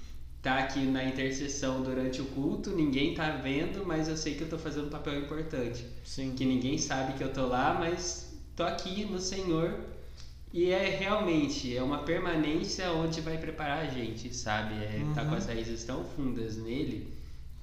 tá 0.42 0.58
aqui 0.58 0.80
na 0.80 1.04
intercessão 1.04 1.82
durante 1.82 2.20
o 2.20 2.26
culto, 2.26 2.70
ninguém 2.70 3.14
tá 3.14 3.30
vendo, 3.30 3.84
mas 3.86 4.08
eu 4.08 4.16
sei 4.16 4.34
que 4.34 4.42
eu 4.42 4.48
tô 4.48 4.58
fazendo 4.58 4.86
um 4.86 4.90
papel 4.90 5.18
importante. 5.20 5.86
Sim. 6.04 6.34
Que 6.34 6.44
ninguém 6.44 6.76
sabe 6.76 7.14
que 7.14 7.24
eu 7.24 7.32
tô 7.32 7.46
lá, 7.46 7.74
mas 7.78 8.34
tô 8.54 8.62
aqui 8.62 9.04
no 9.04 9.18
Senhor. 9.18 9.80
E 10.52 10.70
é 10.70 10.96
realmente, 10.96 11.76
é 11.76 11.82
uma 11.82 11.98
permanência 11.98 12.92
onde 12.92 13.20
vai 13.20 13.38
preparar 13.38 13.78
a 13.78 13.86
gente, 13.86 14.34
sabe? 14.34 14.74
É, 14.74 15.00
uhum. 15.02 15.14
Tá 15.14 15.24
com 15.24 15.34
as 15.34 15.46
raízes 15.46 15.82
tão 15.84 16.04
fundas 16.04 16.56
nele 16.56 17.12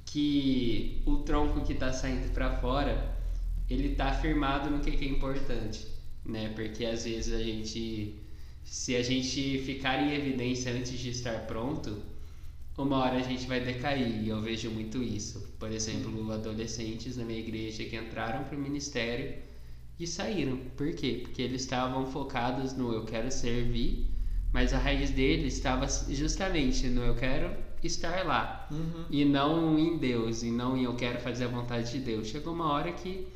que 0.05 1.01
o 1.05 1.17
tronco 1.17 1.61
que 1.61 1.71
está 1.73 1.93
saindo 1.93 2.33
para 2.33 2.57
fora 2.57 3.11
ele 3.69 3.93
está 3.93 4.11
firmado 4.13 4.69
no 4.69 4.79
que, 4.79 4.91
que 4.91 5.05
é 5.05 5.07
importante, 5.07 5.87
né? 6.25 6.51
Porque 6.53 6.85
às 6.85 7.05
vezes 7.05 7.33
a 7.33 7.41
gente, 7.41 8.15
se 8.63 8.95
a 8.95 9.03
gente 9.03 9.59
ficar 9.59 10.01
em 10.01 10.13
evidência 10.13 10.71
antes 10.71 10.97
de 10.97 11.09
estar 11.09 11.45
pronto, 11.47 12.01
uma 12.77 12.97
hora 12.97 13.17
a 13.17 13.21
gente 13.21 13.45
vai 13.45 13.59
decair. 13.59 14.23
E 14.23 14.29
eu 14.29 14.41
vejo 14.41 14.69
muito 14.69 15.01
isso. 15.01 15.53
Por 15.59 15.71
exemplo, 15.71 16.31
adolescentes 16.31 17.17
na 17.17 17.23
minha 17.23 17.39
igreja 17.39 17.83
que 17.83 17.95
entraram 17.95 18.43
para 18.43 18.57
o 18.57 18.59
ministério 18.59 19.35
e 19.99 20.07
saíram. 20.07 20.57
Por 20.75 20.93
quê? 20.93 21.19
Porque 21.21 21.41
eles 21.41 21.61
estavam 21.61 22.05
focados 22.07 22.73
no 22.73 22.91
eu 22.93 23.05
quero 23.05 23.31
servir, 23.31 24.07
mas 24.51 24.73
a 24.73 24.79
raiz 24.79 25.11
deles 25.11 25.53
estava 25.53 25.87
justamente 26.09 26.87
no 26.87 27.01
eu 27.03 27.15
quero 27.15 27.55
estar 27.83 28.25
lá 28.25 28.67
uhum. 28.71 29.05
e 29.09 29.25
não 29.25 29.77
em 29.77 29.97
Deus 29.97 30.43
e 30.43 30.51
não 30.51 30.77
em 30.77 30.83
eu 30.83 30.95
quero 30.95 31.19
fazer 31.19 31.45
a 31.45 31.47
vontade 31.47 31.91
de 31.91 31.99
Deus. 31.99 32.27
Chegou 32.27 32.53
uma 32.53 32.71
hora 32.71 32.91
que 32.91 33.27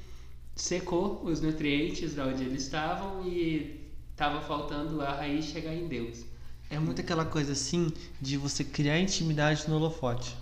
secou 0.55 1.21
os 1.23 1.41
nutrientes 1.41 2.15
da 2.15 2.27
onde 2.27 2.43
eles 2.43 2.63
estavam 2.63 3.27
e 3.27 3.84
estava 4.15 4.41
faltando 4.41 5.01
a 5.01 5.13
raiz 5.13 5.43
chegar 5.43 5.75
em 5.75 5.89
Deus. 5.89 6.23
É 6.69 6.79
muito 6.79 7.01
aquela 7.01 7.25
coisa 7.25 7.51
assim 7.51 7.91
de 8.21 8.37
você 8.37 8.63
criar 8.63 8.97
intimidade 8.97 9.65
no 9.67 9.75
holofote. 9.75 10.35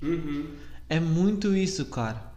Uhum. 0.00 0.54
É 0.88 1.00
muito 1.00 1.54
isso, 1.54 1.84
cara. 1.86 2.32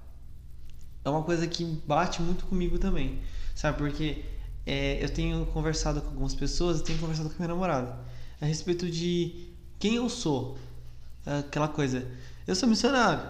É 1.05 1.09
uma 1.09 1.21
coisa 1.21 1.45
que 1.45 1.63
bate 1.85 2.19
muito 2.21 2.45
comigo 2.45 2.79
também. 2.79 3.21
Sabe, 3.53 3.77
porque 3.77 4.25
é, 4.65 5.03
eu 5.03 5.09
tenho 5.09 5.45
conversado 5.47 6.01
com 6.01 6.07
algumas 6.07 6.33
pessoas, 6.33 6.79
eu 6.79 6.83
tenho 6.83 6.97
conversado 6.97 7.29
com 7.29 7.35
minha 7.37 7.49
namorada 7.49 7.99
a 8.41 8.45
respeito 8.45 8.89
de 8.89 9.49
quem 9.79 9.95
eu 9.95 10.09
sou 10.09 10.57
aquela 11.23 11.67
coisa. 11.67 12.07
Eu 12.47 12.55
sou 12.55 12.67
missionário, 12.67 13.29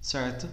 certo? 0.00 0.46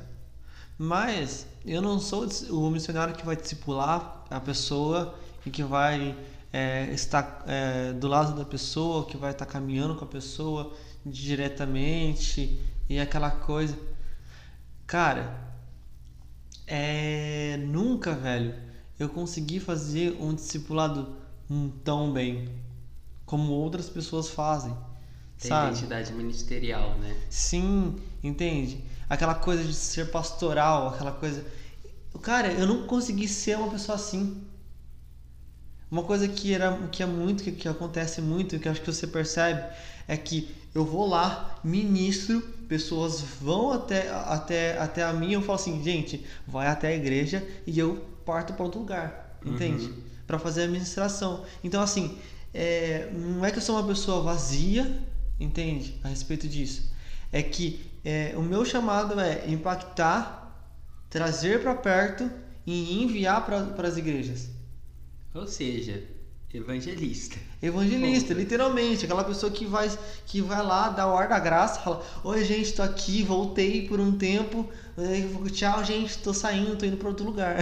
Mas 0.78 1.46
eu 1.66 1.82
não 1.82 2.00
sou 2.00 2.26
o 2.50 2.70
missionário 2.70 3.14
que 3.14 3.26
vai 3.26 3.36
discipular 3.36 4.26
a 4.30 4.40
pessoa 4.40 5.20
e 5.46 5.52
que 5.52 5.64
vai 5.64 6.16
é, 6.52 6.92
estar 6.94 7.44
é, 7.48 7.94
do 7.94 8.08
lado 8.08 8.36
da 8.36 8.46
pessoa, 8.46 9.06
que 9.06 9.18
vai 9.18 9.32
estar 9.32 9.46
caminhando 9.46 9.96
com 9.96 10.06
a 10.06 10.08
pessoa 10.08 10.74
diretamente 11.06 12.60
e 12.90 13.00
aquela 13.00 13.32
coisa. 13.32 13.78
Cara, 14.86 15.54
é, 16.68 17.58
nunca, 17.58 18.14
velho, 18.14 18.54
eu 19.00 19.10
consegui 19.10 19.60
fazer 19.60 20.16
um 20.20 20.34
discipulado 20.34 21.16
tão 21.84 22.14
bem 22.14 22.50
como 23.26 23.52
outras 23.52 23.90
pessoas 23.90 24.30
fazem. 24.30 24.76
Tem 25.40 25.50
sabe? 25.50 25.72
identidade 25.72 26.14
ministerial, 26.14 26.96
né? 27.00 27.18
Sim, 27.30 27.96
entende? 28.24 28.84
Aquela 29.10 29.36
coisa 29.36 29.64
de 29.64 29.74
ser 29.74 30.12
pastoral, 30.12 30.90
aquela 30.90 31.12
coisa. 31.12 31.46
Cara, 32.22 32.52
eu 32.52 32.66
não 32.66 32.88
consegui 32.88 33.28
ser 33.28 33.58
uma 33.58 33.70
pessoa 33.70 33.96
assim. 33.96 34.42
Uma 35.94 36.02
coisa 36.02 36.28
que 36.28 36.52
era 36.52 36.76
que 36.92 37.04
é 37.04 37.06
muito 37.06 37.44
que, 37.44 37.52
que 37.52 37.68
acontece 37.68 38.20
muito, 38.20 38.58
que 38.58 38.68
acho 38.68 38.82
que 38.82 38.92
você 38.92 39.06
percebe, 39.06 39.64
é 40.08 40.18
que 40.18 40.50
eu 40.74 40.84
vou 40.84 41.08
lá, 41.08 41.60
ministro, 41.64 42.42
pessoas 42.68 43.22
vão 43.40 43.72
até 43.72 44.10
até 44.10 44.76
até 44.80 45.04
a 45.04 45.14
mim, 45.14 45.34
eu 45.34 45.42
falo 45.44 45.54
assim, 45.54 45.84
gente, 45.84 46.26
vai 46.48 46.66
até 46.66 46.88
a 46.88 46.96
igreja 46.96 47.48
e 47.68 47.78
eu 47.78 48.04
parto 48.26 48.54
para 48.54 48.66
outro 48.66 48.80
lugar, 48.80 49.38
entende? 49.46 49.86
Uhum. 49.86 49.94
Para 50.26 50.40
fazer 50.40 50.64
a 50.64 50.68
ministração. 50.68 51.46
Então 51.64 51.80
assim, 51.80 52.18
é, 52.52 53.12
não 53.14 53.46
é 53.46 53.52
que 53.52 53.60
eu 53.60 53.62
sou 53.62 53.76
uma 53.76 53.88
pessoa 53.88 54.24
vazia, 54.24 55.00
entende? 55.40 56.00
A 56.04 56.08
respeito 56.08 56.48
disso. 56.48 56.92
É 57.32 57.44
que 57.44 57.92
é, 58.04 58.34
o 58.36 58.42
meu 58.42 58.66
chamado 58.66 59.20
é 59.20 59.48
impactar, 59.48 60.58
trazer 61.08 61.62
para 61.62 61.76
perto 61.76 62.32
e 62.66 63.04
enviar 63.04 63.46
para 63.46 63.88
as 63.88 63.96
igrejas. 63.96 64.63
Ou 65.34 65.48
seja, 65.48 66.04
Evangelista. 66.54 67.38
Evangelista, 67.60 68.32
literalmente, 68.34 69.06
aquela 69.06 69.24
pessoa 69.24 69.52
que 69.52 69.66
vai, 69.66 69.90
que 70.28 70.40
vai 70.40 70.64
lá, 70.64 70.90
dá 70.90 71.08
o 71.12 71.18
ar 71.18 71.28
da 71.28 71.40
graça, 71.40 71.80
fala: 71.82 72.06
Oi, 72.24 72.46
gente, 72.46 72.74
tô 72.74 72.84
aqui, 72.84 73.24
voltei 73.24 73.88
por 73.88 74.00
um 74.00 74.12
tempo, 74.16 74.70
eh, 74.96 75.50
tchau, 75.52 75.84
gente, 75.84 76.20
tô 76.20 76.32
saindo, 76.32 76.76
tô 76.78 76.86
indo 76.86 76.98
para 76.98 77.08
outro 77.08 77.26
lugar. 77.26 77.56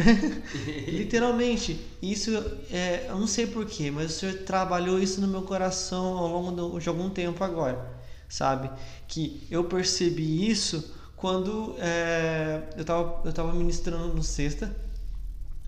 literalmente, 0.88 1.80
isso 2.02 2.32
é, 2.70 3.06
eu 3.08 3.18
não 3.18 3.28
sei 3.28 3.48
porquê, 3.48 3.90
mas 3.90 4.12
o 4.12 4.20
Senhor 4.20 4.36
trabalhou 4.40 5.00
isso 5.00 5.22
no 5.22 5.28
meu 5.28 5.44
coração 5.44 6.18
ao 6.18 6.28
longo 6.28 6.52
do- 6.52 6.80
de 6.80 6.90
algum 6.90 7.10
tempo 7.10 7.42
agora, 7.46 7.80
sabe? 8.28 8.70
Que 9.08 9.48
eu 9.50 9.64
percebi 9.64 10.50
isso 10.50 10.94
quando 11.16 11.76
eh, 11.80 12.62
eu, 12.76 12.84
tava, 12.84 13.22
eu 13.24 13.32
tava 13.32 13.54
ministrando 13.54 14.14
no 14.14 14.22
sexta 14.24 14.76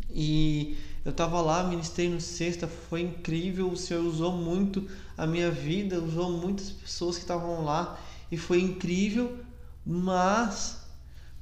e 0.10 0.78
eu 1.06 1.12
tava 1.12 1.42
lá, 1.42 1.64
ministrei 1.64 2.10
no 2.10 2.22
sexta, 2.22 2.68
foi 2.68 3.02
incrível, 3.02 3.70
o 3.70 3.78
Senhor 3.78 4.04
usou 4.06 4.32
muito 4.32 4.88
a 5.18 5.28
minha 5.28 5.52
vida, 5.52 6.00
usou 6.00 6.32
muitas 6.32 6.70
pessoas 6.70 7.18
que 7.18 7.24
estavam 7.24 7.64
lá 7.64 8.00
e 8.32 8.38
foi 8.38 8.62
incrível, 8.62 9.38
mas 9.86 10.82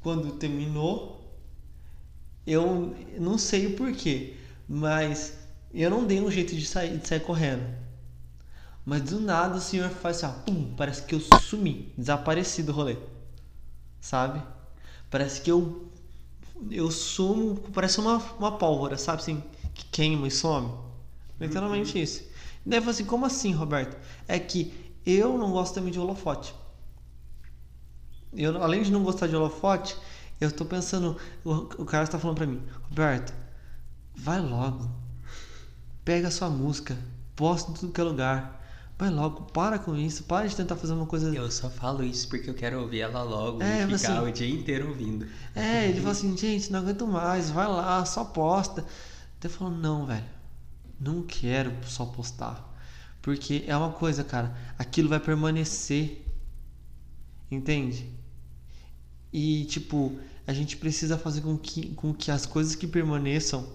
quando 0.02 0.32
terminou, 0.34 1.40
eu 2.46 2.96
não 3.20 3.38
sei 3.38 3.68
o 3.68 3.76
porquê, 3.76 4.36
mas 4.68 5.34
eu 5.72 5.92
não 5.92 6.06
dei 6.06 6.20
um 6.20 6.32
jeito 6.32 6.56
de 6.56 6.66
sair, 6.66 6.98
de 6.98 7.08
sair 7.08 7.20
correndo. 7.20 7.64
Mas 8.84 9.04
do 9.04 9.20
nada 9.20 9.58
o 9.58 9.62
Senhor 9.62 9.90
faz 9.90 10.24
assim, 10.24 10.26
ó, 10.26 10.44
pum, 10.44 10.74
parece 10.76 11.04
que 11.04 11.14
eu 11.14 11.20
sumi, 11.20 11.94
desapareci 11.96 12.64
do 12.64 12.72
rolê. 12.72 12.98
Sabe? 14.00 14.42
Parece 15.12 15.42
que 15.42 15.52
eu 15.52 15.91
eu 16.70 16.92
sumo, 16.92 17.56
parece 17.74 18.00
uma, 18.00 18.18
uma 18.38 18.58
pólvora, 18.58 18.98
sabe 18.98 19.22
assim, 19.22 19.44
que 19.74 19.86
queima 19.86 20.28
e 20.28 20.32
some. 20.32 20.72
Literalmente 21.40 22.00
isso. 22.00 22.24
Daí 22.66 22.78
eu 22.78 22.82
falei 22.84 22.96
assim, 22.96 23.06
como 23.06 23.26
assim, 23.26 23.52
Roberto? 23.52 23.98
É 24.28 24.38
que 24.38 24.94
eu 25.06 25.38
não 25.38 25.52
gosto 25.52 25.74
também 25.74 25.92
de 25.92 26.00
holofote. 26.00 26.54
Eu, 28.34 28.62
além 28.64 28.84
de 28.84 28.92
não 28.92 29.04
gostar 29.04 29.28
de 29.28 29.36
holofote, 29.36 29.98
eu 30.40 30.52
tô 30.52 30.64
pensando, 30.64 31.18
o, 31.44 31.52
o 31.52 31.86
cara 31.86 32.04
está 32.04 32.18
falando 32.18 32.38
pra 32.38 32.46
mim, 32.46 32.62
Roberto, 32.90 33.34
vai 34.16 34.40
logo, 34.40 34.90
pega 36.06 36.28
a 36.28 36.32
sua 36.32 36.50
música, 36.50 36.98
posta 37.36 37.72
em 37.72 37.74
tudo 37.74 37.92
que 37.92 38.00
é 38.00 38.04
lugar, 38.04 38.61
vai 39.02 39.10
logo, 39.10 39.46
para 39.46 39.80
com 39.80 39.96
isso, 39.96 40.24
para 40.26 40.48
de 40.48 40.56
tentar 40.56 40.76
fazer 40.76 40.94
uma 40.94 41.08
coisa 41.08 41.34
Eu 41.36 41.50
só 41.50 41.70
falo 41.70 42.04
isso 42.04 42.28
porque 42.30 42.48
eu 42.50 42.54
quero 42.54 42.80
ouvir 42.82 43.00
ela 43.00 43.24
logo 43.24 43.62
É, 43.62 43.80
e 43.84 43.98
ficar 43.98 44.20
assim- 44.20 44.30
o 44.30 44.32
dia 44.32 44.48
inteiro 44.50 44.90
ouvindo. 44.90 45.26
É, 45.56 45.88
ele 45.90 45.98
falou 45.98 46.12
assim, 46.12 46.38
gente, 46.38 46.72
não 46.72 46.80
aguento 46.80 47.08
mais, 47.08 47.50
vai 47.50 47.68
lá, 47.68 48.06
só 48.06 48.24
posta. 48.24 48.82
Daí 49.40 49.46
eu 49.46 49.50
falo, 49.50 49.72
não, 49.72 50.06
velho, 50.06 50.24
não 51.00 51.24
quero 51.24 51.74
só 51.86 52.06
postar. 52.06 52.70
Porque 53.24 53.64
é 53.68 53.76
uma 53.76 53.92
coisa, 53.92 54.24
cara, 54.24 54.56
aquilo 54.78 55.10
vai 55.10 55.20
permanecer. 55.20 56.24
Entende? 57.50 58.08
E, 59.34 59.66
tipo, 59.66 60.18
a 60.46 60.54
gente 60.54 60.78
precisa 60.78 61.18
fazer 61.18 61.42
com 61.42 61.58
que, 61.58 61.90
com 61.96 62.14
que 62.14 62.30
as 62.30 62.46
coisas 62.46 62.76
que 62.76 62.86
permaneçam 62.88 63.68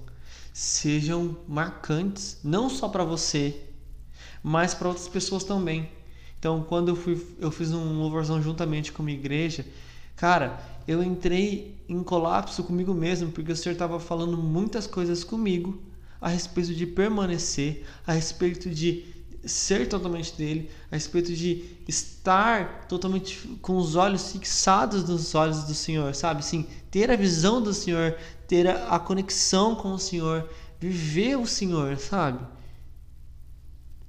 sejam 0.52 1.36
marcantes, 1.48 2.38
não 2.44 2.70
só 2.70 2.88
pra 2.88 3.04
você, 3.04 3.60
mas 4.42 4.74
para 4.74 4.88
outras 4.88 5.08
pessoas 5.08 5.44
também. 5.44 5.88
Então, 6.38 6.64
quando 6.68 6.88
eu 6.88 6.96
fui, 6.96 7.20
eu 7.38 7.50
fiz 7.50 7.72
um 7.72 7.98
louvorzão 7.98 8.40
juntamente 8.42 8.92
com 8.92 9.02
a 9.04 9.10
igreja, 9.10 9.64
cara, 10.14 10.60
eu 10.86 11.02
entrei 11.02 11.76
em 11.88 12.02
colapso 12.02 12.62
comigo 12.62 12.94
mesmo, 12.94 13.30
porque 13.30 13.52
o 13.52 13.56
Senhor 13.56 13.72
estava 13.72 13.98
falando 13.98 14.36
muitas 14.36 14.86
coisas 14.86 15.24
comigo 15.24 15.80
a 16.20 16.28
respeito 16.28 16.74
de 16.74 16.86
permanecer, 16.86 17.84
a 18.06 18.12
respeito 18.12 18.70
de 18.70 19.04
ser 19.44 19.88
totalmente 19.88 20.36
dele, 20.36 20.70
a 20.90 20.96
respeito 20.96 21.32
de 21.32 21.64
estar 21.86 22.86
totalmente 22.88 23.48
com 23.62 23.76
os 23.76 23.94
olhos 23.94 24.32
fixados 24.32 25.08
nos 25.08 25.34
olhos 25.34 25.64
do 25.64 25.74
Senhor, 25.74 26.14
sabe? 26.14 26.44
Sim, 26.44 26.66
ter 26.90 27.10
a 27.10 27.16
visão 27.16 27.62
do 27.62 27.72
Senhor, 27.72 28.16
ter 28.48 28.68
a 28.68 28.98
conexão 28.98 29.74
com 29.74 29.92
o 29.92 29.98
Senhor, 29.98 30.48
viver 30.80 31.36
o 31.36 31.46
Senhor, 31.46 31.96
sabe? 31.96 32.44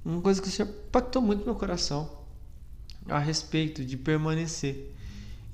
Uma 0.08 0.22
coisa 0.22 0.40
que 0.42 0.48
o 0.48 0.50
Senhor 0.50 0.68
impactou 0.70 1.22
muito 1.22 1.44
meu 1.44 1.54
coração 1.54 2.10
a 3.08 3.18
respeito 3.18 3.84
de 3.84 3.96
permanecer. 3.96 4.94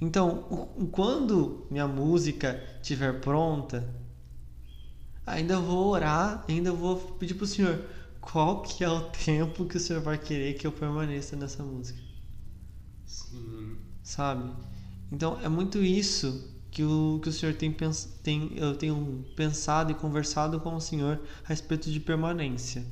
Então, 0.00 0.46
o- 0.50 0.86
quando 0.88 1.66
minha 1.70 1.88
música 1.88 2.62
estiver 2.80 3.20
pronta, 3.20 3.88
ainda 5.26 5.58
vou 5.60 5.88
orar, 5.88 6.44
ainda 6.48 6.72
vou 6.72 6.96
pedir 7.18 7.34
pro 7.34 7.46
Senhor 7.46 7.84
qual 8.20 8.62
que 8.62 8.82
é 8.84 8.88
o 8.88 9.00
tempo 9.10 9.66
que 9.66 9.76
o 9.76 9.80
Senhor 9.80 10.00
vai 10.02 10.18
querer 10.18 10.54
que 10.54 10.66
eu 10.66 10.72
permaneça 10.72 11.36
nessa 11.36 11.62
música, 11.62 12.00
Sim. 13.06 13.76
sabe? 14.02 14.50
Então, 15.12 15.38
é 15.42 15.48
muito 15.48 15.82
isso 15.82 16.50
que 16.70 16.82
o, 16.82 17.20
que 17.22 17.28
o 17.28 17.32
Senhor 17.32 17.54
tem, 17.54 17.72
tem 18.22 18.52
eu 18.56 18.76
tenho 18.76 19.24
pensado 19.36 19.92
e 19.92 19.94
conversado 19.94 20.60
com 20.60 20.74
o 20.74 20.80
Senhor 20.80 21.20
a 21.44 21.48
respeito 21.48 21.90
de 21.90 22.00
permanência. 22.00 22.84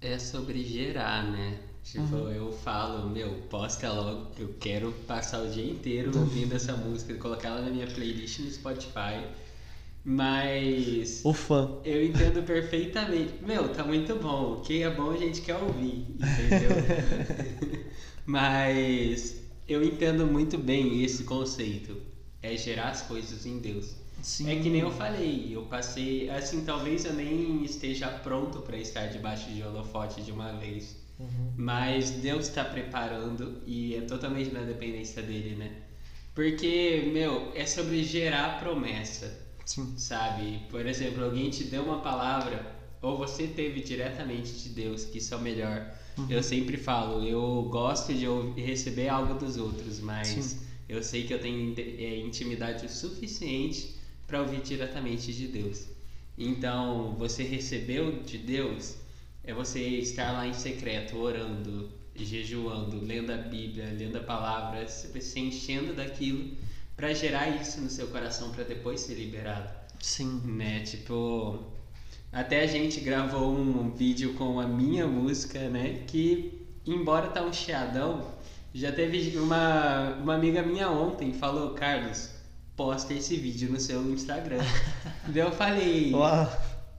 É 0.00 0.18
sobre 0.18 0.64
gerar, 0.64 1.24
né? 1.30 1.60
Tipo, 1.84 2.16
Uhum. 2.16 2.30
eu 2.30 2.52
falo, 2.52 3.08
meu, 3.08 3.42
posta 3.50 3.90
logo, 3.92 4.28
eu 4.38 4.54
quero 4.60 4.92
passar 5.06 5.42
o 5.42 5.48
dia 5.50 5.64
inteiro 5.70 6.12
Uhum. 6.14 6.20
ouvindo 6.22 6.54
essa 6.54 6.76
música, 6.76 7.14
colocar 7.14 7.48
ela 7.48 7.62
na 7.62 7.70
minha 7.70 7.86
playlist 7.86 8.40
no 8.40 8.50
Spotify. 8.50 9.26
Mas 10.04 11.20
O 11.24 11.32
fã. 11.34 11.80
eu 11.84 12.04
entendo 12.04 12.42
perfeitamente. 12.44 13.34
Meu, 13.42 13.68
tá 13.74 13.84
muito 13.84 14.16
bom. 14.16 14.54
O 14.54 14.62
que 14.62 14.82
é 14.82 14.90
bom 14.90 15.10
a 15.10 15.16
gente 15.18 15.42
quer 15.42 15.56
ouvir, 15.56 16.06
entendeu? 16.18 16.70
Mas 18.26 19.42
eu 19.68 19.82
entendo 19.84 20.26
muito 20.26 20.58
bem 20.58 21.02
esse 21.04 21.24
conceito. 21.24 21.96
É 22.42 22.56
gerar 22.56 22.90
as 22.90 23.02
coisas 23.02 23.46
em 23.46 23.58
Deus. 23.60 23.97
Sim. 24.22 24.50
É 24.50 24.56
que 24.60 24.68
nem 24.68 24.80
eu 24.80 24.90
falei, 24.90 25.54
eu 25.54 25.62
passei, 25.62 26.28
assim, 26.30 26.64
talvez 26.64 27.04
eu 27.04 27.14
nem 27.14 27.64
esteja 27.64 28.08
pronto 28.08 28.60
para 28.60 28.76
estar 28.76 29.06
debaixo 29.06 29.50
de 29.50 29.62
holofote 29.62 30.22
de 30.22 30.32
uma 30.32 30.52
vez. 30.52 30.96
Uhum. 31.18 31.52
Mas 31.56 32.10
Deus 32.10 32.48
está 32.48 32.64
preparando 32.64 33.60
e 33.66 33.94
é 33.94 34.02
totalmente 34.02 34.50
na 34.52 34.62
dependência 34.62 35.22
dele, 35.22 35.56
né? 35.56 35.72
Porque, 36.34 37.10
meu, 37.12 37.50
é 37.54 37.66
sobre 37.66 38.02
gerar 38.04 38.60
promessa, 38.60 39.36
Sim. 39.64 39.92
sabe? 39.96 40.60
Por 40.68 40.86
exemplo, 40.86 41.24
alguém 41.24 41.50
te 41.50 41.64
deu 41.64 41.82
uma 41.82 41.98
palavra, 41.98 42.64
ou 43.02 43.16
você 43.16 43.48
teve 43.48 43.80
diretamente 43.80 44.52
de 44.52 44.68
Deus, 44.68 45.04
que 45.04 45.18
isso 45.18 45.34
é 45.34 45.36
o 45.36 45.40
melhor. 45.40 45.92
Eu 46.28 46.42
sempre 46.42 46.76
falo, 46.76 47.24
eu 47.24 47.68
gosto 47.70 48.12
de 48.14 48.26
receber 48.60 49.08
algo 49.08 49.34
dos 49.34 49.56
outros, 49.56 50.00
mas 50.00 50.28
Sim. 50.28 50.58
eu 50.88 51.02
sei 51.02 51.24
que 51.24 51.32
eu 51.32 51.40
tenho 51.40 51.74
é, 51.78 52.16
intimidade 52.18 52.86
o 52.86 52.88
suficiente 52.88 53.97
para 54.28 54.40
ouvir 54.40 54.60
diretamente 54.60 55.32
de 55.32 55.48
Deus. 55.48 55.88
Então, 56.36 57.16
você 57.18 57.42
recebeu 57.42 58.22
de 58.22 58.38
Deus 58.38 58.94
é 59.48 59.54
você 59.54 59.80
estar 59.80 60.30
lá 60.32 60.46
em 60.46 60.52
secreto, 60.52 61.16
orando, 61.16 61.88
jejuando, 62.14 63.02
lendo 63.02 63.32
a 63.32 63.38
Bíblia, 63.38 63.86
lendo 63.98 64.18
a 64.18 64.20
palavra, 64.20 64.86
se 64.86 65.40
enchendo 65.40 65.94
daquilo 65.94 66.54
para 66.94 67.14
gerar 67.14 67.48
isso 67.48 67.80
no 67.80 67.88
seu 67.88 68.08
coração 68.08 68.50
para 68.50 68.64
depois 68.64 69.00
ser 69.00 69.14
liberado, 69.14 69.70
Sim. 70.00 70.42
né? 70.44 70.80
Tipo, 70.80 71.60
até 72.30 72.60
a 72.60 72.66
gente 72.66 73.00
gravou 73.00 73.50
um 73.56 73.90
vídeo 73.90 74.34
com 74.34 74.60
a 74.60 74.68
minha 74.68 75.06
música, 75.06 75.60
né? 75.70 76.02
Que 76.06 76.66
embora 76.84 77.28
tá 77.28 77.42
um 77.42 77.52
chiadão, 77.52 78.30
já 78.74 78.92
teve 78.92 79.38
uma, 79.38 80.10
uma 80.16 80.34
amiga 80.34 80.62
minha 80.62 80.90
ontem 80.90 81.32
falou, 81.32 81.70
Carlos, 81.70 82.37
posta 82.78 83.12
esse 83.12 83.36
vídeo 83.36 83.72
no 83.72 83.80
seu 83.80 84.00
Instagram. 84.08 84.62
Daí 85.26 85.42
eu 85.42 85.50
falei, 85.50 86.12
Uau. 86.12 86.48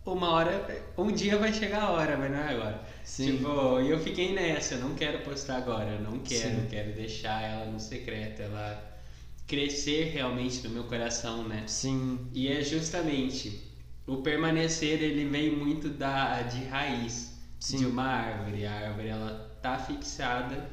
uma 0.06 0.32
hora, 0.32 0.84
um 0.98 1.10
dia 1.10 1.38
vai 1.38 1.54
chegar 1.54 1.84
a 1.84 1.92
hora, 1.92 2.18
mas 2.18 2.30
não 2.30 2.38
é 2.38 2.50
agora. 2.50 2.82
Sim. 3.06 3.38
Tipo, 3.38 3.80
e 3.80 3.90
eu 3.90 3.98
fiquei 3.98 4.34
nessa, 4.34 4.76
eu 4.76 4.82
não 4.82 4.94
quero 4.94 5.20
postar 5.20 5.56
agora, 5.56 5.92
eu 5.92 6.02
não 6.02 6.20
quero, 6.20 6.62
Sim. 6.62 6.68
quero 6.70 6.94
deixar 6.94 7.42
ela 7.42 7.66
no 7.72 7.80
secreto, 7.80 8.42
ela 8.42 9.00
crescer 9.48 10.12
realmente 10.12 10.68
no 10.68 10.70
meu 10.70 10.84
coração, 10.84 11.48
né? 11.48 11.64
Sim. 11.66 12.20
E 12.34 12.50
é 12.50 12.62
justamente 12.62 13.64
o 14.06 14.18
permanecer, 14.18 15.02
ele 15.02 15.24
vem 15.30 15.50
muito 15.50 15.88
da 15.88 16.42
de 16.42 16.66
raiz 16.66 17.40
Sim. 17.58 17.78
de 17.78 17.86
uma 17.86 18.04
árvore. 18.04 18.66
A 18.66 18.74
árvore 18.74 19.08
ela 19.08 19.58
tá 19.62 19.78
fixada 19.80 20.70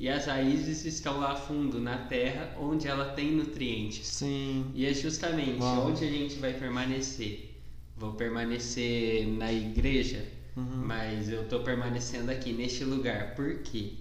e 0.00 0.08
as 0.08 0.24
raízes 0.26 0.84
estão 0.84 1.20
lá 1.20 1.36
fundo 1.36 1.78
na 1.78 1.98
terra, 2.06 2.56
onde 2.58 2.88
ela 2.88 3.12
tem 3.12 3.30
nutrientes. 3.32 4.06
Sim. 4.06 4.64
E 4.74 4.84
é 4.86 4.92
justamente 4.94 5.60
Uau. 5.60 5.88
onde 5.90 6.04
a 6.04 6.10
gente 6.10 6.36
vai 6.36 6.54
permanecer. 6.54 7.54
Vou 7.96 8.14
permanecer 8.14 9.26
na 9.28 9.52
igreja, 9.52 10.24
Uhum. 10.56 10.84
mas 10.86 11.28
eu 11.28 11.46
tô 11.46 11.60
permanecendo 11.60 12.30
aqui 12.30 12.52
neste 12.52 12.82
lugar. 12.82 13.34
Por 13.36 13.58
quê? 13.58 13.92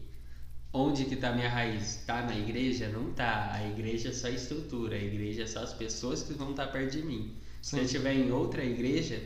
Onde 0.71 1.03
que 1.05 1.15
tá 1.17 1.31
minha 1.33 1.49
raiz? 1.49 2.03
Tá 2.07 2.21
na 2.21 2.37
igreja? 2.37 2.87
Não 2.87 3.11
tá. 3.11 3.51
A 3.53 3.67
igreja 3.67 4.09
é 4.09 4.13
só 4.13 4.27
a 4.27 4.31
estrutura, 4.31 4.95
a 4.95 4.99
igreja 5.03 5.43
é 5.43 5.47
só 5.47 5.59
as 5.59 5.73
pessoas 5.73 6.23
que 6.23 6.33
vão 6.33 6.51
estar 6.51 6.67
perto 6.67 6.91
de 6.97 7.01
mim. 7.03 7.33
Se 7.61 7.71
Sim. 7.71 7.77
eu 7.79 7.83
estiver 7.83 8.13
em 8.15 8.31
outra 8.31 8.63
igreja, 8.63 9.21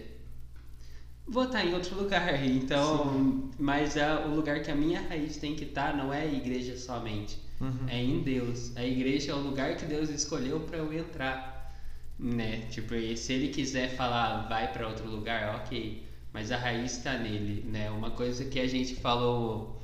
vou 1.27 1.45
estar 1.45 1.65
em 1.65 1.73
outro 1.73 1.95
lugar. 1.95 2.45
Então, 2.45 3.13
Sim. 3.13 3.51
mas 3.59 3.95
é 3.95 4.25
o 4.25 4.35
lugar 4.35 4.61
que 4.61 4.71
a 4.71 4.75
minha 4.75 5.01
raiz 5.01 5.37
tem 5.37 5.55
que 5.55 5.65
estar 5.65 5.95
não 5.95 6.13
é 6.13 6.21
a 6.21 6.25
igreja 6.25 6.77
somente, 6.77 7.37
uhum. 7.59 7.87
é 7.87 8.01
em 8.01 8.19
Deus. 8.21 8.75
A 8.75 8.83
igreja 8.83 9.31
é 9.31 9.35
o 9.35 9.39
lugar 9.39 9.75
que 9.75 9.85
Deus 9.85 10.09
escolheu 10.09 10.59
para 10.61 10.77
eu 10.77 10.93
entrar, 10.93 11.73
né? 12.19 12.65
Tipo, 12.69 12.93
se 13.17 13.33
ele 13.33 13.49
quiser 13.49 13.95
falar, 13.95 14.47
vai 14.47 14.71
para 14.71 14.87
outro 14.87 15.09
lugar, 15.09 15.61
ok. 15.63 16.03
Mas 16.31 16.51
a 16.51 16.57
raiz 16.57 16.97
está 16.97 17.17
nele, 17.17 17.63
né? 17.69 17.89
Uma 17.91 18.11
coisa 18.11 18.45
que 18.45 18.59
a 18.59 18.67
gente 18.67 18.95
falou, 18.95 19.79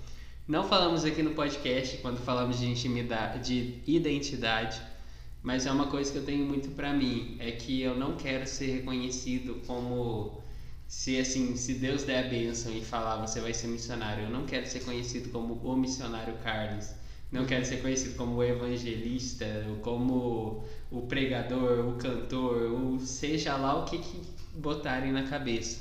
não 0.47 0.67
falamos 0.67 1.05
aqui 1.05 1.21
no 1.21 1.31
podcast 1.31 1.97
quando 1.97 2.17
falamos 2.17 2.57
de 2.57 2.65
intimidade, 2.65 3.47
de 3.47 3.79
identidade, 3.85 4.81
mas 5.43 5.65
é 5.67 5.71
uma 5.71 5.87
coisa 5.87 6.11
que 6.11 6.17
eu 6.17 6.25
tenho 6.25 6.45
muito 6.45 6.69
para 6.69 6.91
mim, 6.91 7.37
é 7.39 7.51
que 7.51 7.81
eu 7.81 7.95
não 7.95 8.17
quero 8.17 8.47
ser 8.47 8.77
reconhecido 8.77 9.61
como 9.67 10.38
se 10.89 11.19
assim, 11.19 11.55
se 11.55 11.75
Deus 11.75 12.03
der 12.03 12.25
a 12.25 12.27
bênção 12.27 12.75
e 12.75 12.83
falar 12.83 13.17
você 13.17 13.39
vai 13.39 13.53
ser 13.53 13.67
missionário, 13.67 14.23
eu 14.23 14.29
não 14.31 14.47
quero 14.47 14.65
ser 14.65 14.79
conhecido 14.79 15.29
como 15.29 15.53
o 15.53 15.77
missionário 15.77 16.33
Carlos. 16.43 16.89
Não 17.31 17.45
quero 17.45 17.63
ser 17.63 17.79
conhecido 17.83 18.15
como 18.15 18.37
o 18.37 18.43
evangelista, 18.43 19.45
como 19.83 20.65
o 20.89 21.01
pregador, 21.03 21.87
o 21.87 21.93
cantor, 21.97 22.71
ou 22.71 22.99
seja 22.99 23.55
lá 23.55 23.79
o 23.79 23.85
que, 23.85 23.99
que 23.99 24.19
botarem 24.55 25.11
na 25.11 25.27
cabeça. 25.27 25.79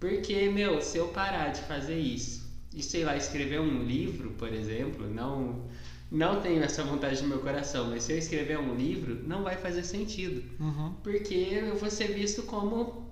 Porque, 0.00 0.48
meu, 0.48 0.80
se 0.80 0.96
eu 0.96 1.08
parar 1.08 1.48
de 1.48 1.60
fazer 1.60 1.98
isso 1.98 2.48
e 2.74 2.82
sei 2.82 3.04
lá, 3.04 3.18
escrever 3.18 3.60
um 3.60 3.84
livro, 3.84 4.30
por 4.30 4.50
exemplo, 4.50 5.06
não 5.06 5.68
não 6.10 6.40
tenho 6.40 6.62
essa 6.62 6.82
vontade 6.82 7.20
no 7.20 7.28
meu 7.28 7.40
coração, 7.40 7.90
mas 7.90 8.04
se 8.04 8.12
eu 8.12 8.16
escrever 8.16 8.58
um 8.58 8.74
livro, 8.74 9.22
não 9.28 9.42
vai 9.42 9.58
fazer 9.58 9.82
sentido. 9.82 10.42
Uhum. 10.58 10.94
Porque 11.02 11.34
eu 11.34 11.76
vou 11.76 11.90
ser 11.90 12.14
visto 12.14 12.44
como 12.44 13.07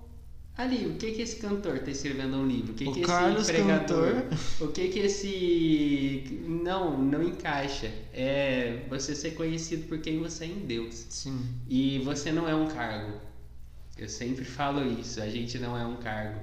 Ali, 0.57 0.87
o 0.87 0.95
que 0.95 1.11
que 1.11 1.21
esse 1.21 1.35
cantor 1.35 1.75
está 1.75 1.91
escrevendo 1.91 2.35
um 2.37 2.47
livro? 2.47 2.71
O 2.71 2.75
que 2.75 2.87
o 2.87 2.91
que 2.91 3.01
Carlos 3.01 3.43
esse 3.43 3.53
pregador? 3.53 4.13
Cantor, 4.13 4.37
o 4.61 4.67
que 4.71 4.87
que 4.87 4.99
esse 4.99 6.41
não, 6.47 6.99
não 6.99 7.21
encaixa. 7.21 7.91
É 8.11 8.83
você 8.89 9.13
ser 9.13 9.35
conhecido 9.35 9.87
por 9.87 9.99
quem 9.99 10.17
você 10.17 10.45
é 10.45 10.47
em 10.47 10.65
Deus. 10.65 11.05
Sim. 11.09 11.45
E 11.69 11.99
você 11.99 12.31
não 12.31 12.49
é 12.49 12.55
um 12.55 12.67
cargo. 12.67 13.19
Eu 13.95 14.09
sempre 14.09 14.43
falo 14.43 14.83
isso, 14.99 15.21
a 15.21 15.29
gente 15.29 15.59
não 15.59 15.77
é 15.77 15.85
um 15.85 15.97
cargo. 15.97 16.39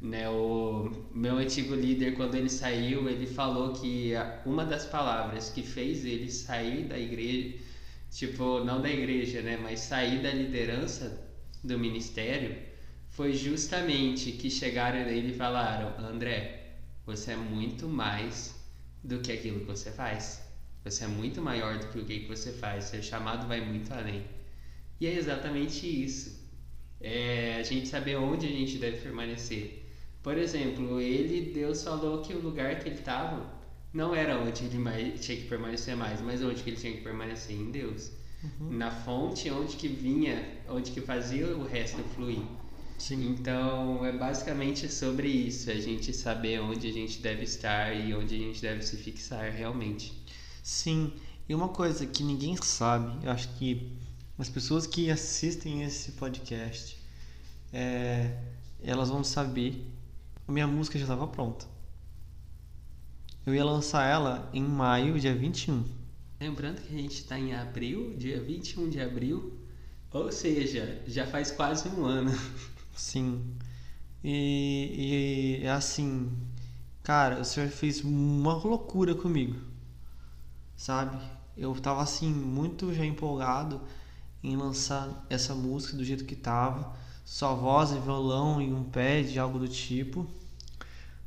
Né, 0.00 0.26
o 0.30 0.90
meu 1.14 1.36
antigo 1.36 1.74
líder, 1.74 2.16
quando 2.16 2.34
ele 2.34 2.48
saiu, 2.48 3.06
ele 3.10 3.26
falou 3.26 3.74
que 3.74 4.12
uma 4.46 4.64
das 4.64 4.86
palavras 4.86 5.50
que 5.50 5.62
fez 5.62 6.06
ele 6.06 6.30
sair 6.30 6.84
da 6.84 6.98
igreja, 6.98 7.58
tipo, 8.10 8.64
não 8.64 8.80
da 8.80 8.88
igreja, 8.88 9.42
né, 9.42 9.58
mas 9.62 9.80
sair 9.80 10.22
da 10.22 10.30
liderança 10.30 11.28
do 11.62 11.78
ministério, 11.78 12.69
foi 13.10 13.32
justamente 13.34 14.32
que 14.32 14.50
chegaram 14.50 15.04
nele 15.04 15.32
e 15.32 15.36
falaram: 15.36 15.94
André, 16.04 16.74
você 17.04 17.32
é 17.32 17.36
muito 17.36 17.88
mais 17.88 18.54
do 19.02 19.18
que 19.18 19.32
aquilo 19.32 19.60
que 19.60 19.66
você 19.66 19.90
faz. 19.90 20.42
Você 20.84 21.04
é 21.04 21.08
muito 21.08 21.42
maior 21.42 21.78
do 21.78 21.88
que 21.88 21.98
o 21.98 22.04
que 22.04 22.26
você 22.26 22.52
faz. 22.52 22.84
Seu 22.84 23.02
chamado 23.02 23.46
vai 23.46 23.60
muito 23.60 23.92
além. 23.92 24.24
E 25.00 25.06
é 25.06 25.14
exatamente 25.14 25.86
isso. 25.86 26.40
É 27.00 27.56
a 27.58 27.62
gente 27.62 27.88
saber 27.88 28.16
onde 28.16 28.46
a 28.46 28.50
gente 28.50 28.78
deve 28.78 28.98
permanecer. 28.98 29.86
Por 30.22 30.36
exemplo, 30.36 31.00
ele, 31.00 31.52
Deus 31.52 31.82
falou 31.82 32.22
que 32.22 32.34
o 32.34 32.40
lugar 32.40 32.78
que 32.78 32.88
ele 32.88 32.98
estava 32.98 33.58
não 33.92 34.14
era 34.14 34.38
onde 34.38 34.64
ele 34.64 34.78
mais, 34.78 35.24
tinha 35.24 35.36
que 35.36 35.46
permanecer 35.46 35.96
mais, 35.96 36.20
mas 36.20 36.42
onde 36.42 36.62
que 36.62 36.70
ele 36.70 36.76
tinha 36.76 36.92
que 36.92 37.02
permanecer 37.02 37.56
em 37.56 37.70
Deus. 37.70 38.12
Uhum. 38.42 38.70
Na 38.70 38.90
fonte 38.90 39.50
onde 39.50 39.76
que 39.76 39.88
vinha, 39.88 40.58
onde 40.68 40.92
que 40.92 41.00
fazia 41.00 41.46
o 41.56 41.66
resto 41.66 42.02
fluir. 42.14 42.42
Sim. 43.00 43.30
Então 43.30 44.04
é 44.04 44.12
basicamente 44.12 44.86
sobre 44.92 45.26
isso, 45.26 45.70
a 45.70 45.74
gente 45.74 46.12
saber 46.12 46.60
onde 46.60 46.86
a 46.86 46.92
gente 46.92 47.18
deve 47.22 47.44
estar 47.44 47.94
e 47.94 48.14
onde 48.14 48.34
a 48.34 48.38
gente 48.38 48.60
deve 48.60 48.82
se 48.82 48.94
fixar 48.98 49.50
realmente. 49.50 50.12
Sim, 50.62 51.10
e 51.48 51.54
uma 51.54 51.70
coisa 51.70 52.06
que 52.06 52.22
ninguém 52.22 52.56
sabe, 52.56 53.24
eu 53.24 53.32
acho 53.32 53.48
que 53.56 53.90
as 54.38 54.50
pessoas 54.50 54.86
que 54.86 55.10
assistem 55.10 55.82
esse 55.82 56.12
podcast, 56.12 56.98
é, 57.72 58.38
elas 58.82 59.08
vão 59.08 59.24
saber, 59.24 59.82
a 60.46 60.52
minha 60.52 60.66
música 60.66 60.98
já 60.98 61.04
estava 61.04 61.26
pronta. 61.26 61.64
Eu 63.46 63.54
ia 63.54 63.64
lançar 63.64 64.06
ela 64.06 64.50
em 64.52 64.62
maio, 64.62 65.18
dia 65.18 65.34
21. 65.34 65.84
Lembrando 66.38 66.82
que 66.82 66.94
a 66.94 66.98
gente 66.98 67.14
está 67.14 67.38
em 67.38 67.54
abril, 67.54 68.14
dia 68.18 68.38
21 68.42 68.90
de 68.90 69.00
abril, 69.00 69.58
ou 70.12 70.30
seja, 70.30 71.02
já 71.06 71.26
faz 71.26 71.50
quase 71.50 71.88
um 71.88 72.04
ano. 72.04 72.30
Sim. 73.00 73.42
E, 74.22 75.58
e 75.62 75.66
é 75.66 75.70
assim, 75.70 76.30
cara, 77.02 77.40
o 77.40 77.44
senhor 77.44 77.70
fez 77.70 78.04
uma 78.04 78.54
loucura 78.54 79.14
comigo, 79.14 79.58
sabe? 80.76 81.18
Eu 81.56 81.74
tava 81.76 82.02
assim, 82.02 82.30
muito 82.30 82.92
já 82.94 83.04
empolgado 83.04 83.80
em 84.44 84.54
lançar 84.56 85.26
essa 85.30 85.54
música 85.54 85.96
do 85.96 86.04
jeito 86.04 86.24
que 86.26 86.36
tava, 86.36 86.94
só 87.24 87.54
voz 87.56 87.90
e 87.92 87.98
violão 87.98 88.60
e 88.60 88.72
um 88.72 88.84
pad, 88.84 89.38
algo 89.38 89.58
do 89.58 89.68
tipo. 89.68 90.26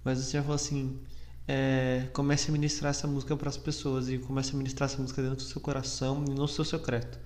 Mas 0.03 0.19
o 0.19 0.23
senhor 0.23 0.43
falou 0.43 0.55
assim: 0.55 0.99
é, 1.47 2.07
comece 2.13 2.49
a 2.49 2.53
ministrar 2.53 2.91
essa 2.91 3.07
música 3.07 3.35
para 3.35 3.49
as 3.49 3.57
pessoas 3.57 4.09
e 4.09 4.19
comece 4.19 4.53
a 4.53 4.57
ministrar 4.57 4.89
essa 4.89 5.01
música 5.01 5.21
dentro 5.23 5.37
do 5.37 5.43
seu 5.43 5.59
coração 5.59 6.23
e 6.27 6.31
no 6.31 6.47
seu 6.47 6.63
secreto. 6.63 7.19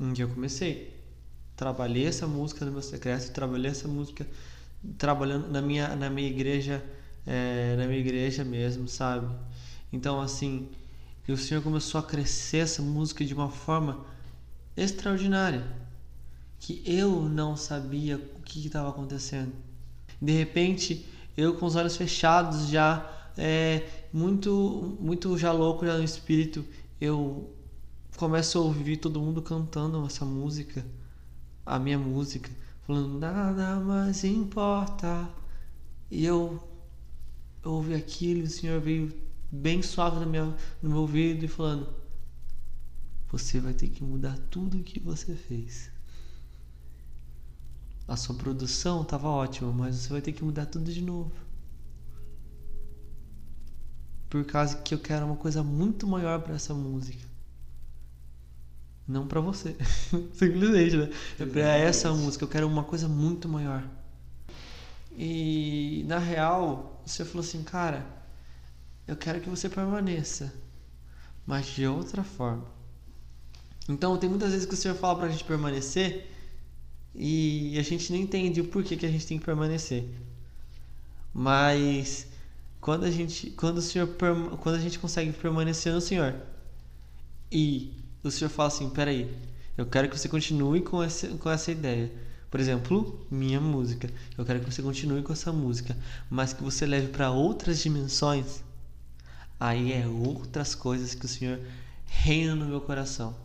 Um 0.00 0.12
dia 0.12 0.24
eu 0.24 0.28
comecei 0.30 0.97
trabalhei 1.58 2.06
essa 2.06 2.24
música 2.24 2.64
no 2.64 2.70
meu 2.70 2.80
secreto, 2.80 3.32
trabalhei 3.32 3.72
essa 3.72 3.88
música 3.88 4.24
trabalhando 4.96 5.48
na 5.48 5.60
minha 5.60 5.96
na 5.96 6.08
minha 6.08 6.28
igreja 6.28 6.82
é, 7.26 7.74
na 7.76 7.84
minha 7.86 7.98
igreja 7.98 8.44
mesmo, 8.44 8.86
sabe? 8.86 9.26
Então 9.92 10.20
assim, 10.20 10.68
o 11.28 11.36
Senhor 11.36 11.60
começou 11.60 11.98
a 11.98 12.02
crescer 12.02 12.58
essa 12.58 12.80
música 12.80 13.24
de 13.24 13.34
uma 13.34 13.50
forma 13.50 14.06
extraordinária, 14.76 15.66
que 16.60 16.80
eu 16.86 17.22
não 17.22 17.56
sabia 17.56 18.16
o 18.16 18.42
que 18.42 18.64
estava 18.64 18.88
acontecendo. 18.90 19.52
De 20.22 20.32
repente, 20.32 21.04
eu 21.36 21.54
com 21.54 21.66
os 21.66 21.74
olhos 21.74 21.96
fechados 21.96 22.68
já 22.68 23.04
é, 23.36 23.84
muito 24.12 24.96
muito 25.00 25.36
já 25.36 25.50
louco 25.50 25.84
já 25.84 25.98
no 25.98 26.04
espírito, 26.04 26.64
eu 27.00 27.52
começo 28.16 28.58
a 28.58 28.60
ouvir 28.60 28.98
todo 28.98 29.20
mundo 29.20 29.42
cantando 29.42 30.06
essa 30.06 30.24
música 30.24 30.84
a 31.68 31.78
minha 31.78 31.98
música, 31.98 32.50
falando 32.82 33.18
nada 33.18 33.78
mais 33.78 34.24
importa. 34.24 35.28
E 36.10 36.24
eu, 36.24 36.58
eu 37.62 37.72
ouvi 37.72 37.94
aquilo 37.94 38.40
e 38.40 38.44
o 38.44 38.50
Senhor 38.50 38.80
veio 38.80 39.12
bem 39.52 39.82
suave 39.82 40.18
no 40.18 40.26
meu, 40.26 40.54
no 40.82 40.88
meu 40.88 40.98
ouvido 41.00 41.44
e 41.44 41.48
falando: 41.48 41.86
Você 43.30 43.60
vai 43.60 43.74
ter 43.74 43.88
que 43.88 44.02
mudar 44.02 44.38
tudo 44.50 44.78
o 44.78 44.82
que 44.82 44.98
você 44.98 45.34
fez. 45.34 45.90
A 48.08 48.16
sua 48.16 48.34
produção 48.34 49.02
estava 49.02 49.28
ótima, 49.28 49.70
mas 49.70 49.96
você 49.96 50.08
vai 50.08 50.22
ter 50.22 50.32
que 50.32 50.42
mudar 50.42 50.64
tudo 50.64 50.90
de 50.90 51.02
novo. 51.02 51.32
Por 54.30 54.44
causa 54.46 54.78
que 54.78 54.94
eu 54.94 54.98
quero 54.98 55.26
uma 55.26 55.36
coisa 55.36 55.62
muito 55.62 56.06
maior 56.06 56.40
para 56.40 56.54
essa 56.54 56.72
música 56.72 57.27
não 59.08 59.26
para 59.26 59.40
você. 59.40 59.74
Simplesmente, 60.34 60.96
né? 60.96 61.10
É 61.38 61.46
pra 61.46 61.76
essa 61.76 62.12
música, 62.12 62.44
eu 62.44 62.48
quero 62.48 62.66
uma 62.66 62.84
coisa 62.84 63.08
muito 63.08 63.48
maior. 63.48 63.82
E 65.16 66.04
na 66.06 66.18
real, 66.18 67.02
você 67.04 67.24
falou 67.24 67.40
assim, 67.40 67.62
cara, 67.62 68.06
eu 69.06 69.16
quero 69.16 69.40
que 69.40 69.48
você 69.48 69.68
permaneça, 69.68 70.52
mas 71.46 71.66
de 71.66 71.86
outra 71.86 72.22
forma. 72.22 72.66
Então, 73.88 74.18
tem 74.18 74.28
muitas 74.28 74.52
vezes 74.52 74.66
que 74.66 74.74
o 74.74 74.76
Senhor 74.76 74.94
fala 74.94 75.18
pra 75.18 75.28
gente 75.28 75.42
permanecer 75.44 76.30
e 77.14 77.76
a 77.78 77.82
gente 77.82 78.12
não 78.12 78.18
entende 78.20 78.60
o 78.60 78.68
porquê 78.68 78.96
que 78.96 79.06
a 79.06 79.10
gente 79.10 79.26
tem 79.26 79.38
que 79.38 79.44
permanecer. 79.46 80.04
Mas 81.32 82.26
quando 82.80 83.04
a 83.04 83.10
gente, 83.10 83.50
quando 83.52 83.78
o 83.78 83.82
Senhor, 83.82 84.08
quando 84.60 84.74
a 84.76 84.80
gente 84.80 84.98
consegue 84.98 85.32
permanecer 85.32 85.92
no 85.92 86.00
Senhor 86.00 86.34
e 87.50 87.92
o 88.28 88.32
senhor 88.32 88.50
fala 88.50 88.68
assim: 88.68 88.88
peraí, 88.90 89.34
eu 89.76 89.86
quero 89.86 90.08
que 90.08 90.18
você 90.18 90.28
continue 90.28 90.80
com 90.80 91.02
essa, 91.02 91.28
com 91.28 91.50
essa 91.50 91.70
ideia. 91.70 92.10
Por 92.50 92.60
exemplo, 92.60 93.26
minha 93.30 93.60
música. 93.60 94.10
Eu 94.36 94.44
quero 94.44 94.60
que 94.60 94.72
você 94.72 94.82
continue 94.82 95.22
com 95.22 95.32
essa 95.32 95.52
música, 95.52 95.96
mas 96.30 96.52
que 96.52 96.62
você 96.62 96.86
leve 96.86 97.08
para 97.08 97.30
outras 97.30 97.80
dimensões. 97.80 98.62
Aí 99.60 99.92
é 99.92 100.06
outras 100.06 100.74
coisas 100.74 101.14
que 101.14 101.26
o 101.26 101.28
Senhor 101.28 101.60
reina 102.06 102.54
no 102.54 102.66
meu 102.66 102.80
coração. 102.80 103.36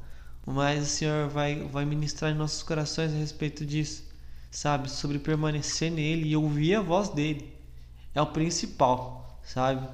Mas 0.46 0.84
o 0.84 0.90
Senhor 0.90 1.30
vai, 1.30 1.64
vai 1.68 1.86
ministrar 1.86 2.32
em 2.32 2.36
nossos 2.36 2.64
corações 2.64 3.14
a 3.14 3.18
respeito 3.18 3.66
disso, 3.66 4.04
sabe? 4.52 4.90
Sobre 4.90 5.20
permanecer 5.20 5.92
nele 5.92 6.30
e 6.30 6.36
ouvir 6.36 6.76
a 6.76 6.82
voz 6.82 7.10
dele. 7.10 7.54
É 8.14 8.22
o 8.22 8.28
principal, 8.28 9.40
sabe? 9.44 9.88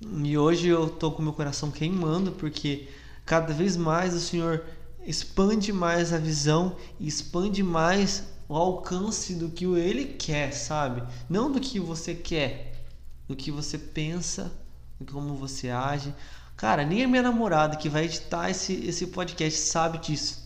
E 0.00 0.36
hoje 0.36 0.68
eu 0.68 0.88
tô 0.88 1.12
com 1.12 1.22
meu 1.22 1.32
coração 1.32 1.70
queimando 1.70 2.32
porque 2.32 2.88
cada 3.24 3.52
vez 3.52 3.76
mais 3.76 4.14
o 4.14 4.20
Senhor 4.20 4.64
expande 5.06 5.72
mais 5.72 6.12
a 6.12 6.18
visão 6.18 6.76
e 6.98 7.06
expande 7.06 7.62
mais 7.62 8.24
o 8.48 8.54
alcance 8.54 9.34
do 9.34 9.50
que 9.50 9.64
ele 9.64 10.04
quer, 10.04 10.52
sabe? 10.52 11.02
Não 11.28 11.50
do 11.50 11.60
que 11.60 11.80
você 11.80 12.14
quer, 12.14 12.86
do 13.26 13.34
que 13.34 13.50
você 13.50 13.78
pensa, 13.78 14.52
do 15.00 15.12
como 15.12 15.34
você 15.34 15.70
age. 15.70 16.14
Cara, 16.56 16.84
nem 16.84 17.04
a 17.04 17.08
minha 17.08 17.22
namorada 17.22 17.76
que 17.76 17.88
vai 17.88 18.04
editar 18.04 18.50
esse, 18.50 18.74
esse 18.86 19.08
podcast 19.08 19.58
sabe 19.58 19.98
disso. 19.98 20.44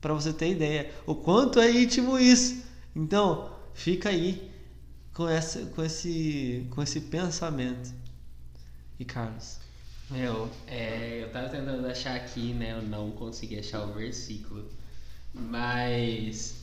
Para 0.00 0.14
você 0.14 0.32
ter 0.32 0.52
ideia, 0.52 0.92
o 1.06 1.14
quanto 1.14 1.58
é 1.58 1.70
íntimo 1.70 2.18
isso. 2.18 2.62
Então, 2.94 3.50
fica 3.74 4.10
aí 4.10 4.52
com, 5.12 5.28
essa, 5.28 5.66
com, 5.66 5.82
esse, 5.82 6.66
com 6.70 6.82
esse 6.82 7.00
pensamento. 7.00 7.92
E 8.98 9.04
Carlos? 9.04 9.65
Meu, 10.08 10.48
é, 10.66 11.20
eu 11.22 11.30
tava 11.32 11.48
tentando 11.48 11.86
achar 11.86 12.14
aqui, 12.16 12.52
né? 12.52 12.72
Eu 12.72 12.82
não 12.82 13.10
consegui 13.12 13.58
achar 13.58 13.82
o 13.84 13.92
versículo. 13.92 14.64
Mas 15.34 16.54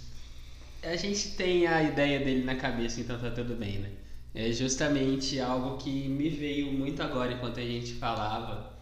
a 0.84 0.96
gente 0.96 1.32
tem 1.36 1.68
a 1.68 1.84
ideia 1.84 2.20
dele 2.20 2.44
na 2.44 2.56
cabeça, 2.56 3.02
então 3.02 3.20
tá 3.20 3.32
tudo 3.32 3.56
bem, 3.56 3.80
né? 3.80 3.92
É 4.34 4.52
justamente 4.52 5.40
algo 5.40 5.78
que 5.78 6.08
me 6.10 6.30
veio 6.30 6.72
muito 6.74 7.02
agora 7.04 7.34
enquanto 7.34 7.60
a 7.60 7.64
gente 7.66 7.94
falava, 7.96 8.74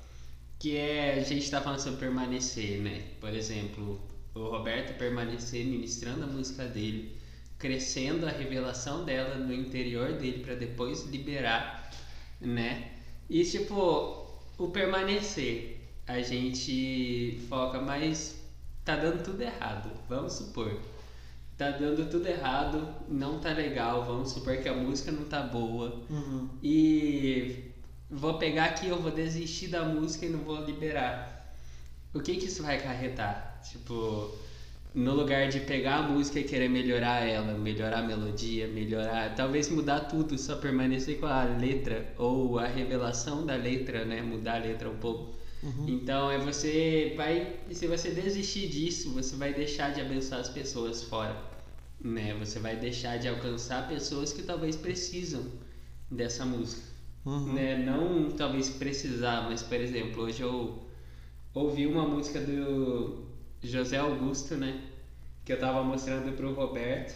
que 0.60 0.78
é 0.78 1.16
a 1.20 1.24
gente 1.24 1.50
tá 1.52 1.62
falando 1.62 1.80
sobre 1.80 2.00
permanecer, 2.00 2.80
né? 2.82 3.04
Por 3.20 3.30
exemplo, 3.34 4.02
o 4.36 4.40
Roberto 4.50 4.98
permanecer 4.98 5.66
ministrando 5.66 6.24
a 6.24 6.28
música 6.28 6.66
dele, 6.68 7.18
crescendo 7.60 8.28
a 8.28 8.32
revelação 8.32 9.06
dela 9.06 9.36
no 9.36 9.54
interior 9.54 10.14
dele 10.14 10.44
para 10.44 10.56
depois 10.56 11.04
liberar, 11.06 11.92
né? 12.40 12.92
E 13.30 13.44
tipo, 13.46 14.21
o 14.62 14.70
permanecer, 14.70 15.80
a 16.08 16.22
gente 16.22 17.42
foca, 17.50 17.82
mas 17.82 18.40
tá 18.86 18.96
dando 18.96 19.24
tudo 19.24 19.42
errado, 19.42 19.90
vamos 20.08 20.34
supor. 20.34 20.80
Tá 21.58 21.72
dando 21.72 22.10
tudo 22.10 22.28
errado, 22.28 22.88
não 23.08 23.40
tá 23.40 23.52
legal, 23.52 24.06
vamos 24.06 24.32
supor 24.32 24.58
que 24.58 24.70
a 24.70 24.74
música 24.74 25.12
não 25.12 25.26
tá 25.26 25.42
boa. 25.42 26.04
Uhum. 26.10 26.50
E 26.62 27.72
vou 28.10 28.36
pegar 28.36 28.66
aqui, 28.66 28.88
eu 28.88 29.02
vou 29.02 29.12
desistir 29.12 29.68
da 29.68 29.84
música 29.84 30.26
e 30.26 30.30
não 30.30 30.40
vou 30.40 30.64
liberar. 30.64 31.56
O 32.14 32.20
que 32.20 32.36
que 32.36 32.46
isso 32.46 32.62
vai 32.62 32.78
acarretar? 32.78 33.62
Tipo, 33.64 34.36
no 34.94 35.14
lugar 35.16 35.48
de 35.50 35.62
pegar 35.62 35.98
a 36.00 36.02
música 36.04 36.40
e 36.40 36.44
querer 36.44 36.70
melhorar 36.70 37.22
ela, 37.26 37.54
melhorar 37.58 38.00
a 38.00 38.02
melodia, 38.04 38.68
melhorar, 38.68 39.36
talvez 39.36 39.70
mudar 39.70 40.02
tudo, 40.02 40.38
só 40.38 40.58
permanecer 40.58 41.18
com 41.20 41.26
a 41.28 41.44
letra 41.46 42.14
ou 42.18 42.60
a 42.60 42.68
revelação 42.68 43.46
da 43.46 43.56
letra, 43.56 44.04
né, 44.06 44.22
mudar 44.22 44.56
a 44.56 44.60
letra 44.66 44.90
um 44.90 44.98
pouco. 44.98 45.34
Uhum. 45.64 45.88
Então 45.88 46.30
é 46.32 46.40
você 46.40 47.14
vai, 47.16 47.60
se 47.72 47.88
você 47.88 48.12
desistir 48.12 48.68
disso, 48.68 49.12
você 49.14 49.36
vai 49.36 49.54
deixar 49.54 49.92
de 49.94 50.02
abençoar 50.02 50.42
as 50.42 50.50
pessoas 50.50 51.04
fora, 51.04 51.36
né? 52.04 52.34
Você 52.40 52.60
vai 52.60 52.76
deixar 52.76 53.18
de 53.18 53.28
alcançar 53.28 53.88
pessoas 53.88 54.34
que 54.34 54.42
talvez 54.44 54.76
precisam 54.76 55.44
dessa 56.10 56.46
música, 56.46 56.84
Uhum. 57.26 57.54
né? 57.54 57.78
Não 57.78 58.32
talvez 58.32 58.70
precisar, 58.70 59.44
mas 59.50 59.62
por 59.64 59.78
exemplo, 59.80 60.24
hoje 60.24 60.42
eu 60.42 60.82
ouvi 61.54 61.86
uma 61.88 62.08
música 62.08 62.40
do 62.42 63.31
José 63.64 63.98
Augusto, 63.98 64.56
né? 64.56 64.82
Que 65.46 65.54
eu 65.54 65.60
tava 65.60 65.84
mostrando 65.84 66.36
pro 66.36 66.54
Roberto, 66.54 67.14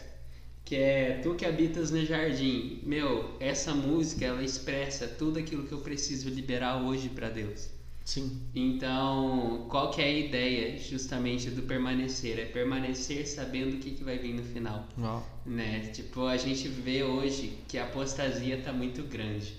que 0.63 0.75
é 0.75 1.19
Tu 1.21 1.35
que 1.35 1.45
habitas 1.45 1.91
no 1.91 2.03
jardim. 2.05 2.79
Meu, 2.83 3.35
essa 3.39 3.73
música 3.73 4.25
ela 4.25 4.43
expressa 4.43 5.07
tudo 5.07 5.39
aquilo 5.39 5.65
que 5.67 5.71
eu 5.71 5.79
preciso 5.79 6.29
liberar 6.29 6.81
hoje 6.83 7.09
para 7.09 7.29
Deus. 7.29 7.69
Sim. 8.03 8.39
Então, 8.53 9.65
qual 9.67 9.89
que 9.89 9.99
é 9.99 10.05
a 10.05 10.11
ideia 10.11 10.77
justamente 10.77 11.49
do 11.49 11.63
permanecer? 11.63 12.37
É 12.39 12.45
permanecer 12.45 13.27
sabendo 13.27 13.77
o 13.77 13.79
que, 13.79 13.91
que 13.91 14.03
vai 14.03 14.19
vir 14.19 14.33
no 14.35 14.43
final, 14.43 14.87
Uau. 14.99 15.27
né? 15.43 15.79
Tipo, 15.91 16.27
a 16.27 16.37
gente 16.37 16.67
vê 16.67 17.03
hoje 17.03 17.57
que 17.67 17.79
a 17.79 17.85
apostasia 17.85 18.61
tá 18.61 18.71
muito 18.71 19.01
grande. 19.03 19.55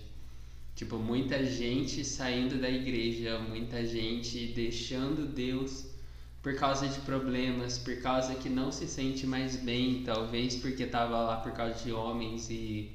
Tipo, 0.76 0.96
muita 0.96 1.44
gente 1.44 2.04
saindo 2.04 2.60
da 2.60 2.70
igreja, 2.70 3.38
muita 3.40 3.84
gente 3.84 4.46
deixando 4.48 5.26
Deus 5.26 5.95
por 6.42 6.54
causa 6.54 6.86
de 6.86 7.00
problemas, 7.00 7.78
por 7.78 7.96
causa 8.00 8.34
que 8.34 8.48
não 8.48 8.70
se 8.70 8.86
sente 8.86 9.26
mais 9.26 9.56
bem, 9.56 10.02
talvez 10.04 10.56
porque 10.56 10.86
tava 10.86 11.20
lá 11.20 11.36
por 11.38 11.52
causa 11.52 11.74
de 11.82 11.92
homens 11.92 12.48
e 12.50 12.92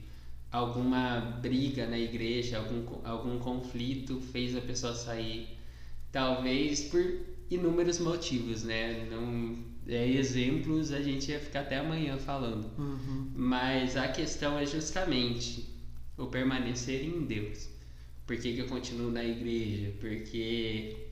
alguma 0.51 1.19
briga 1.41 1.87
na 1.87 1.97
igreja, 1.97 2.57
algum, 2.57 2.99
algum 3.03 3.39
conflito 3.39 4.19
fez 4.19 4.55
a 4.55 4.61
pessoa 4.61 4.93
sair. 4.93 5.57
Talvez 6.11 6.81
por 6.81 7.01
inúmeros 7.49 7.99
motivos, 7.99 8.63
né? 8.63 9.07
Não, 9.09 9.57
é, 9.87 10.07
exemplos 10.07 10.91
a 10.91 11.01
gente 11.01 11.31
ia 11.31 11.39
ficar 11.39 11.61
até 11.61 11.77
amanhã 11.77 12.17
falando. 12.17 12.69
Uhum. 12.77 13.31
Mas 13.35 13.97
a 13.97 14.07
questão 14.07 14.57
é 14.57 14.65
justamente 14.65 15.69
o 16.17 16.27
permanecer 16.27 17.03
em 17.03 17.25
Deus. 17.25 17.69
Por 18.25 18.37
que, 18.37 18.53
que 18.53 18.59
eu 18.59 18.67
continuo 18.67 19.11
na 19.11 19.23
igreja? 19.23 19.91
Porque 19.99 21.10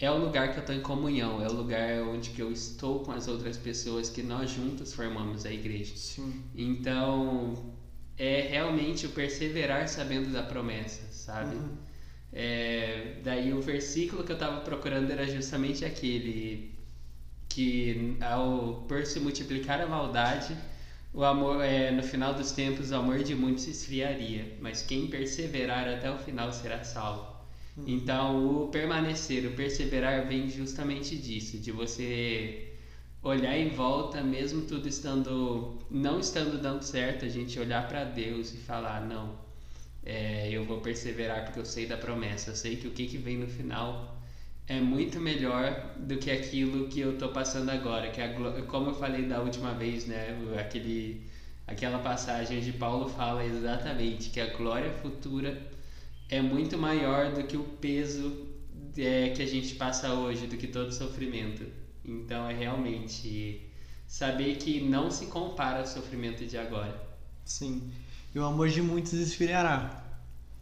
é 0.00 0.10
o 0.10 0.16
lugar 0.16 0.52
que 0.52 0.56
eu 0.56 0.60
estou 0.60 0.74
em 0.74 0.80
comunhão, 0.80 1.42
é 1.42 1.46
o 1.46 1.52
lugar 1.52 2.02
onde 2.02 2.30
que 2.30 2.40
eu 2.40 2.50
estou 2.50 3.00
com 3.00 3.12
as 3.12 3.28
outras 3.28 3.58
pessoas 3.58 4.08
que 4.08 4.22
nós 4.22 4.50
juntos 4.50 4.94
formamos 4.94 5.44
a 5.44 5.52
igreja. 5.52 5.94
Sim. 5.94 6.42
Então, 6.54 7.74
é 8.16 8.40
realmente 8.48 9.06
o 9.06 9.10
perseverar 9.10 9.88
sabendo 9.88 10.32
da 10.32 10.42
promessa, 10.42 11.06
sabe? 11.12 11.56
Uhum. 11.56 11.76
É, 12.32 13.16
daí 13.22 13.52
o 13.52 13.60
versículo 13.60 14.24
que 14.24 14.32
eu 14.32 14.36
estava 14.36 14.60
procurando 14.60 15.10
era 15.10 15.26
justamente 15.26 15.84
aquele 15.84 16.78
que 17.48 18.16
ao 18.20 18.84
por 18.88 19.04
se 19.04 19.20
multiplicar 19.20 19.80
a 19.80 19.86
maldade, 19.86 20.56
o 21.12 21.24
amor 21.24 21.62
é, 21.62 21.90
no 21.90 22.02
final 22.02 22.32
dos 22.34 22.52
tempos 22.52 22.90
o 22.90 22.94
amor 22.94 23.22
de 23.22 23.34
muitos 23.34 23.64
se 23.64 23.70
esfriaria, 23.70 24.56
mas 24.60 24.82
quem 24.82 25.08
perseverar 25.08 25.88
até 25.88 26.10
o 26.10 26.18
final 26.18 26.52
será 26.52 26.84
salvo. 26.84 27.29
Então, 27.86 28.64
o 28.64 28.68
permanecer, 28.68 29.46
o 29.46 29.52
perseverar 29.52 30.26
vem 30.26 30.48
justamente 30.48 31.16
disso, 31.16 31.58
de 31.58 31.72
você 31.72 32.72
olhar 33.22 33.56
em 33.56 33.68
volta, 33.70 34.22
mesmo 34.22 34.62
tudo 34.62 34.88
estando 34.88 35.78
não 35.90 36.20
estando 36.20 36.60
dando 36.60 36.82
certo, 36.82 37.24
a 37.24 37.28
gente 37.28 37.58
olhar 37.58 37.86
para 37.88 38.04
Deus 38.04 38.52
e 38.54 38.56
falar 38.58 39.06
não, 39.06 39.38
é, 40.04 40.48
eu 40.50 40.64
vou 40.64 40.80
perseverar 40.80 41.44
porque 41.44 41.58
eu 41.60 41.66
sei 41.66 41.86
da 41.86 41.96
promessa, 41.96 42.50
eu 42.50 42.56
sei 42.56 42.76
que 42.76 42.88
o 42.88 42.90
que, 42.92 43.06
que 43.06 43.18
vem 43.18 43.38
no 43.38 43.48
final 43.48 44.18
é 44.66 44.80
muito 44.80 45.20
melhor 45.20 45.94
do 45.98 46.16
que 46.16 46.30
aquilo 46.30 46.88
que 46.88 47.00
eu 47.00 47.18
tô 47.18 47.28
passando 47.30 47.70
agora, 47.70 48.10
que 48.10 48.20
a, 48.20 48.28
como 48.66 48.90
eu 48.90 48.94
falei 48.94 49.24
da 49.26 49.40
última 49.40 49.74
vez, 49.74 50.06
né, 50.06 50.36
aquele 50.58 51.28
aquela 51.66 51.98
passagem 52.00 52.58
onde 52.58 52.72
Paulo 52.72 53.08
fala 53.08 53.44
exatamente 53.44 54.30
que 54.30 54.40
a 54.40 54.46
glória 54.56 54.90
futura 54.90 55.56
é 56.30 56.40
muito 56.40 56.78
maior 56.78 57.32
do 57.32 57.42
que 57.42 57.56
o 57.56 57.64
peso 57.64 58.46
é, 58.96 59.30
que 59.30 59.42
a 59.42 59.46
gente 59.46 59.74
passa 59.74 60.14
hoje, 60.14 60.46
do 60.46 60.56
que 60.56 60.66
todo 60.66 60.92
sofrimento. 60.92 61.64
Então 62.04 62.48
é 62.48 62.54
realmente 62.54 63.68
saber 64.06 64.56
que 64.56 64.80
não 64.80 65.10
se 65.10 65.26
compara 65.26 65.80
ao 65.80 65.86
sofrimento 65.86 66.46
de 66.46 66.56
agora. 66.56 67.00
Sim. 67.44 67.90
E 68.34 68.38
o 68.38 68.44
amor 68.44 68.68
de 68.68 68.80
muitos 68.80 69.12
esfriará, 69.12 70.04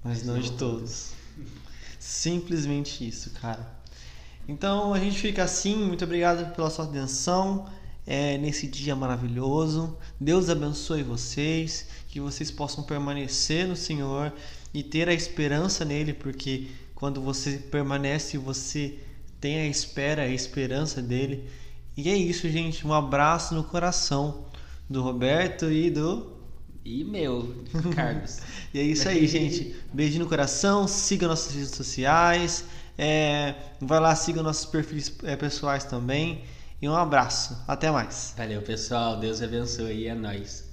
mas 0.02 0.24
não 0.24 0.38
de 0.38 0.52
todos. 0.52 1.12
Simplesmente 1.98 3.07
isso, 3.07 3.31
cara. 3.33 3.78
Então 4.48 4.94
a 4.94 4.98
gente 4.98 5.18
fica 5.18 5.44
assim. 5.44 5.76
Muito 5.76 6.04
obrigado 6.04 6.54
pela 6.54 6.70
sua 6.70 6.87
atenção 6.87 7.68
é, 8.07 8.38
nesse 8.38 8.66
dia 8.66 8.96
maravilhoso. 8.96 9.98
Deus 10.18 10.48
abençoe 10.48 11.02
vocês, 11.02 11.87
que 12.09 12.18
vocês 12.18 12.50
possam 12.50 12.83
permanecer 12.83 13.68
no 13.68 13.76
Senhor 13.76 14.33
e 14.79 14.83
ter 14.85 15.09
a 15.09 15.12
esperança 15.12 15.85
nele, 15.85 16.12
porque 16.14 16.69
quando 16.95 17.21
você 17.21 17.59
permanece, 17.59 18.38
você 18.38 18.95
tem 19.41 19.59
a 19.59 19.67
espera, 19.67 20.23
a 20.23 20.29
esperança 20.29 21.03
dele. 21.03 21.49
E 21.97 22.09
é 22.09 22.17
isso, 22.17 22.49
gente. 22.49 22.87
Um 22.87 22.93
abraço 22.93 23.57
no 23.57 23.64
coração 23.64 24.47
do 24.88 25.03
Roberto 25.03 25.69
e 25.71 25.91
do 25.91 26.33
E 26.85 27.03
meu, 27.03 27.57
Carlos. 27.95 28.38
e 28.73 28.79
é 28.79 28.83
isso 28.83 29.09
aí, 29.09 29.27
gente. 29.27 29.75
Beijo 29.93 30.21
no 30.21 30.27
coração. 30.29 30.87
Siga 30.87 31.27
nossas 31.27 31.53
redes 31.55 31.71
sociais. 31.73 32.64
É, 32.97 33.55
vai 33.81 33.99
lá, 33.99 34.14
siga 34.14 34.43
nossos 34.45 34.67
perfis 34.67 35.12
é, 35.25 35.35
pessoais 35.35 35.85
também. 35.85 36.45
E 36.81 36.88
um 36.88 36.95
abraço. 36.95 37.57
Até 37.67 37.91
mais. 37.91 38.33
Valeu, 38.37 38.62
pessoal. 38.62 39.19
Deus 39.19 39.43
abençoe. 39.43 40.07
É 40.07 40.14
nóis. 40.14 40.67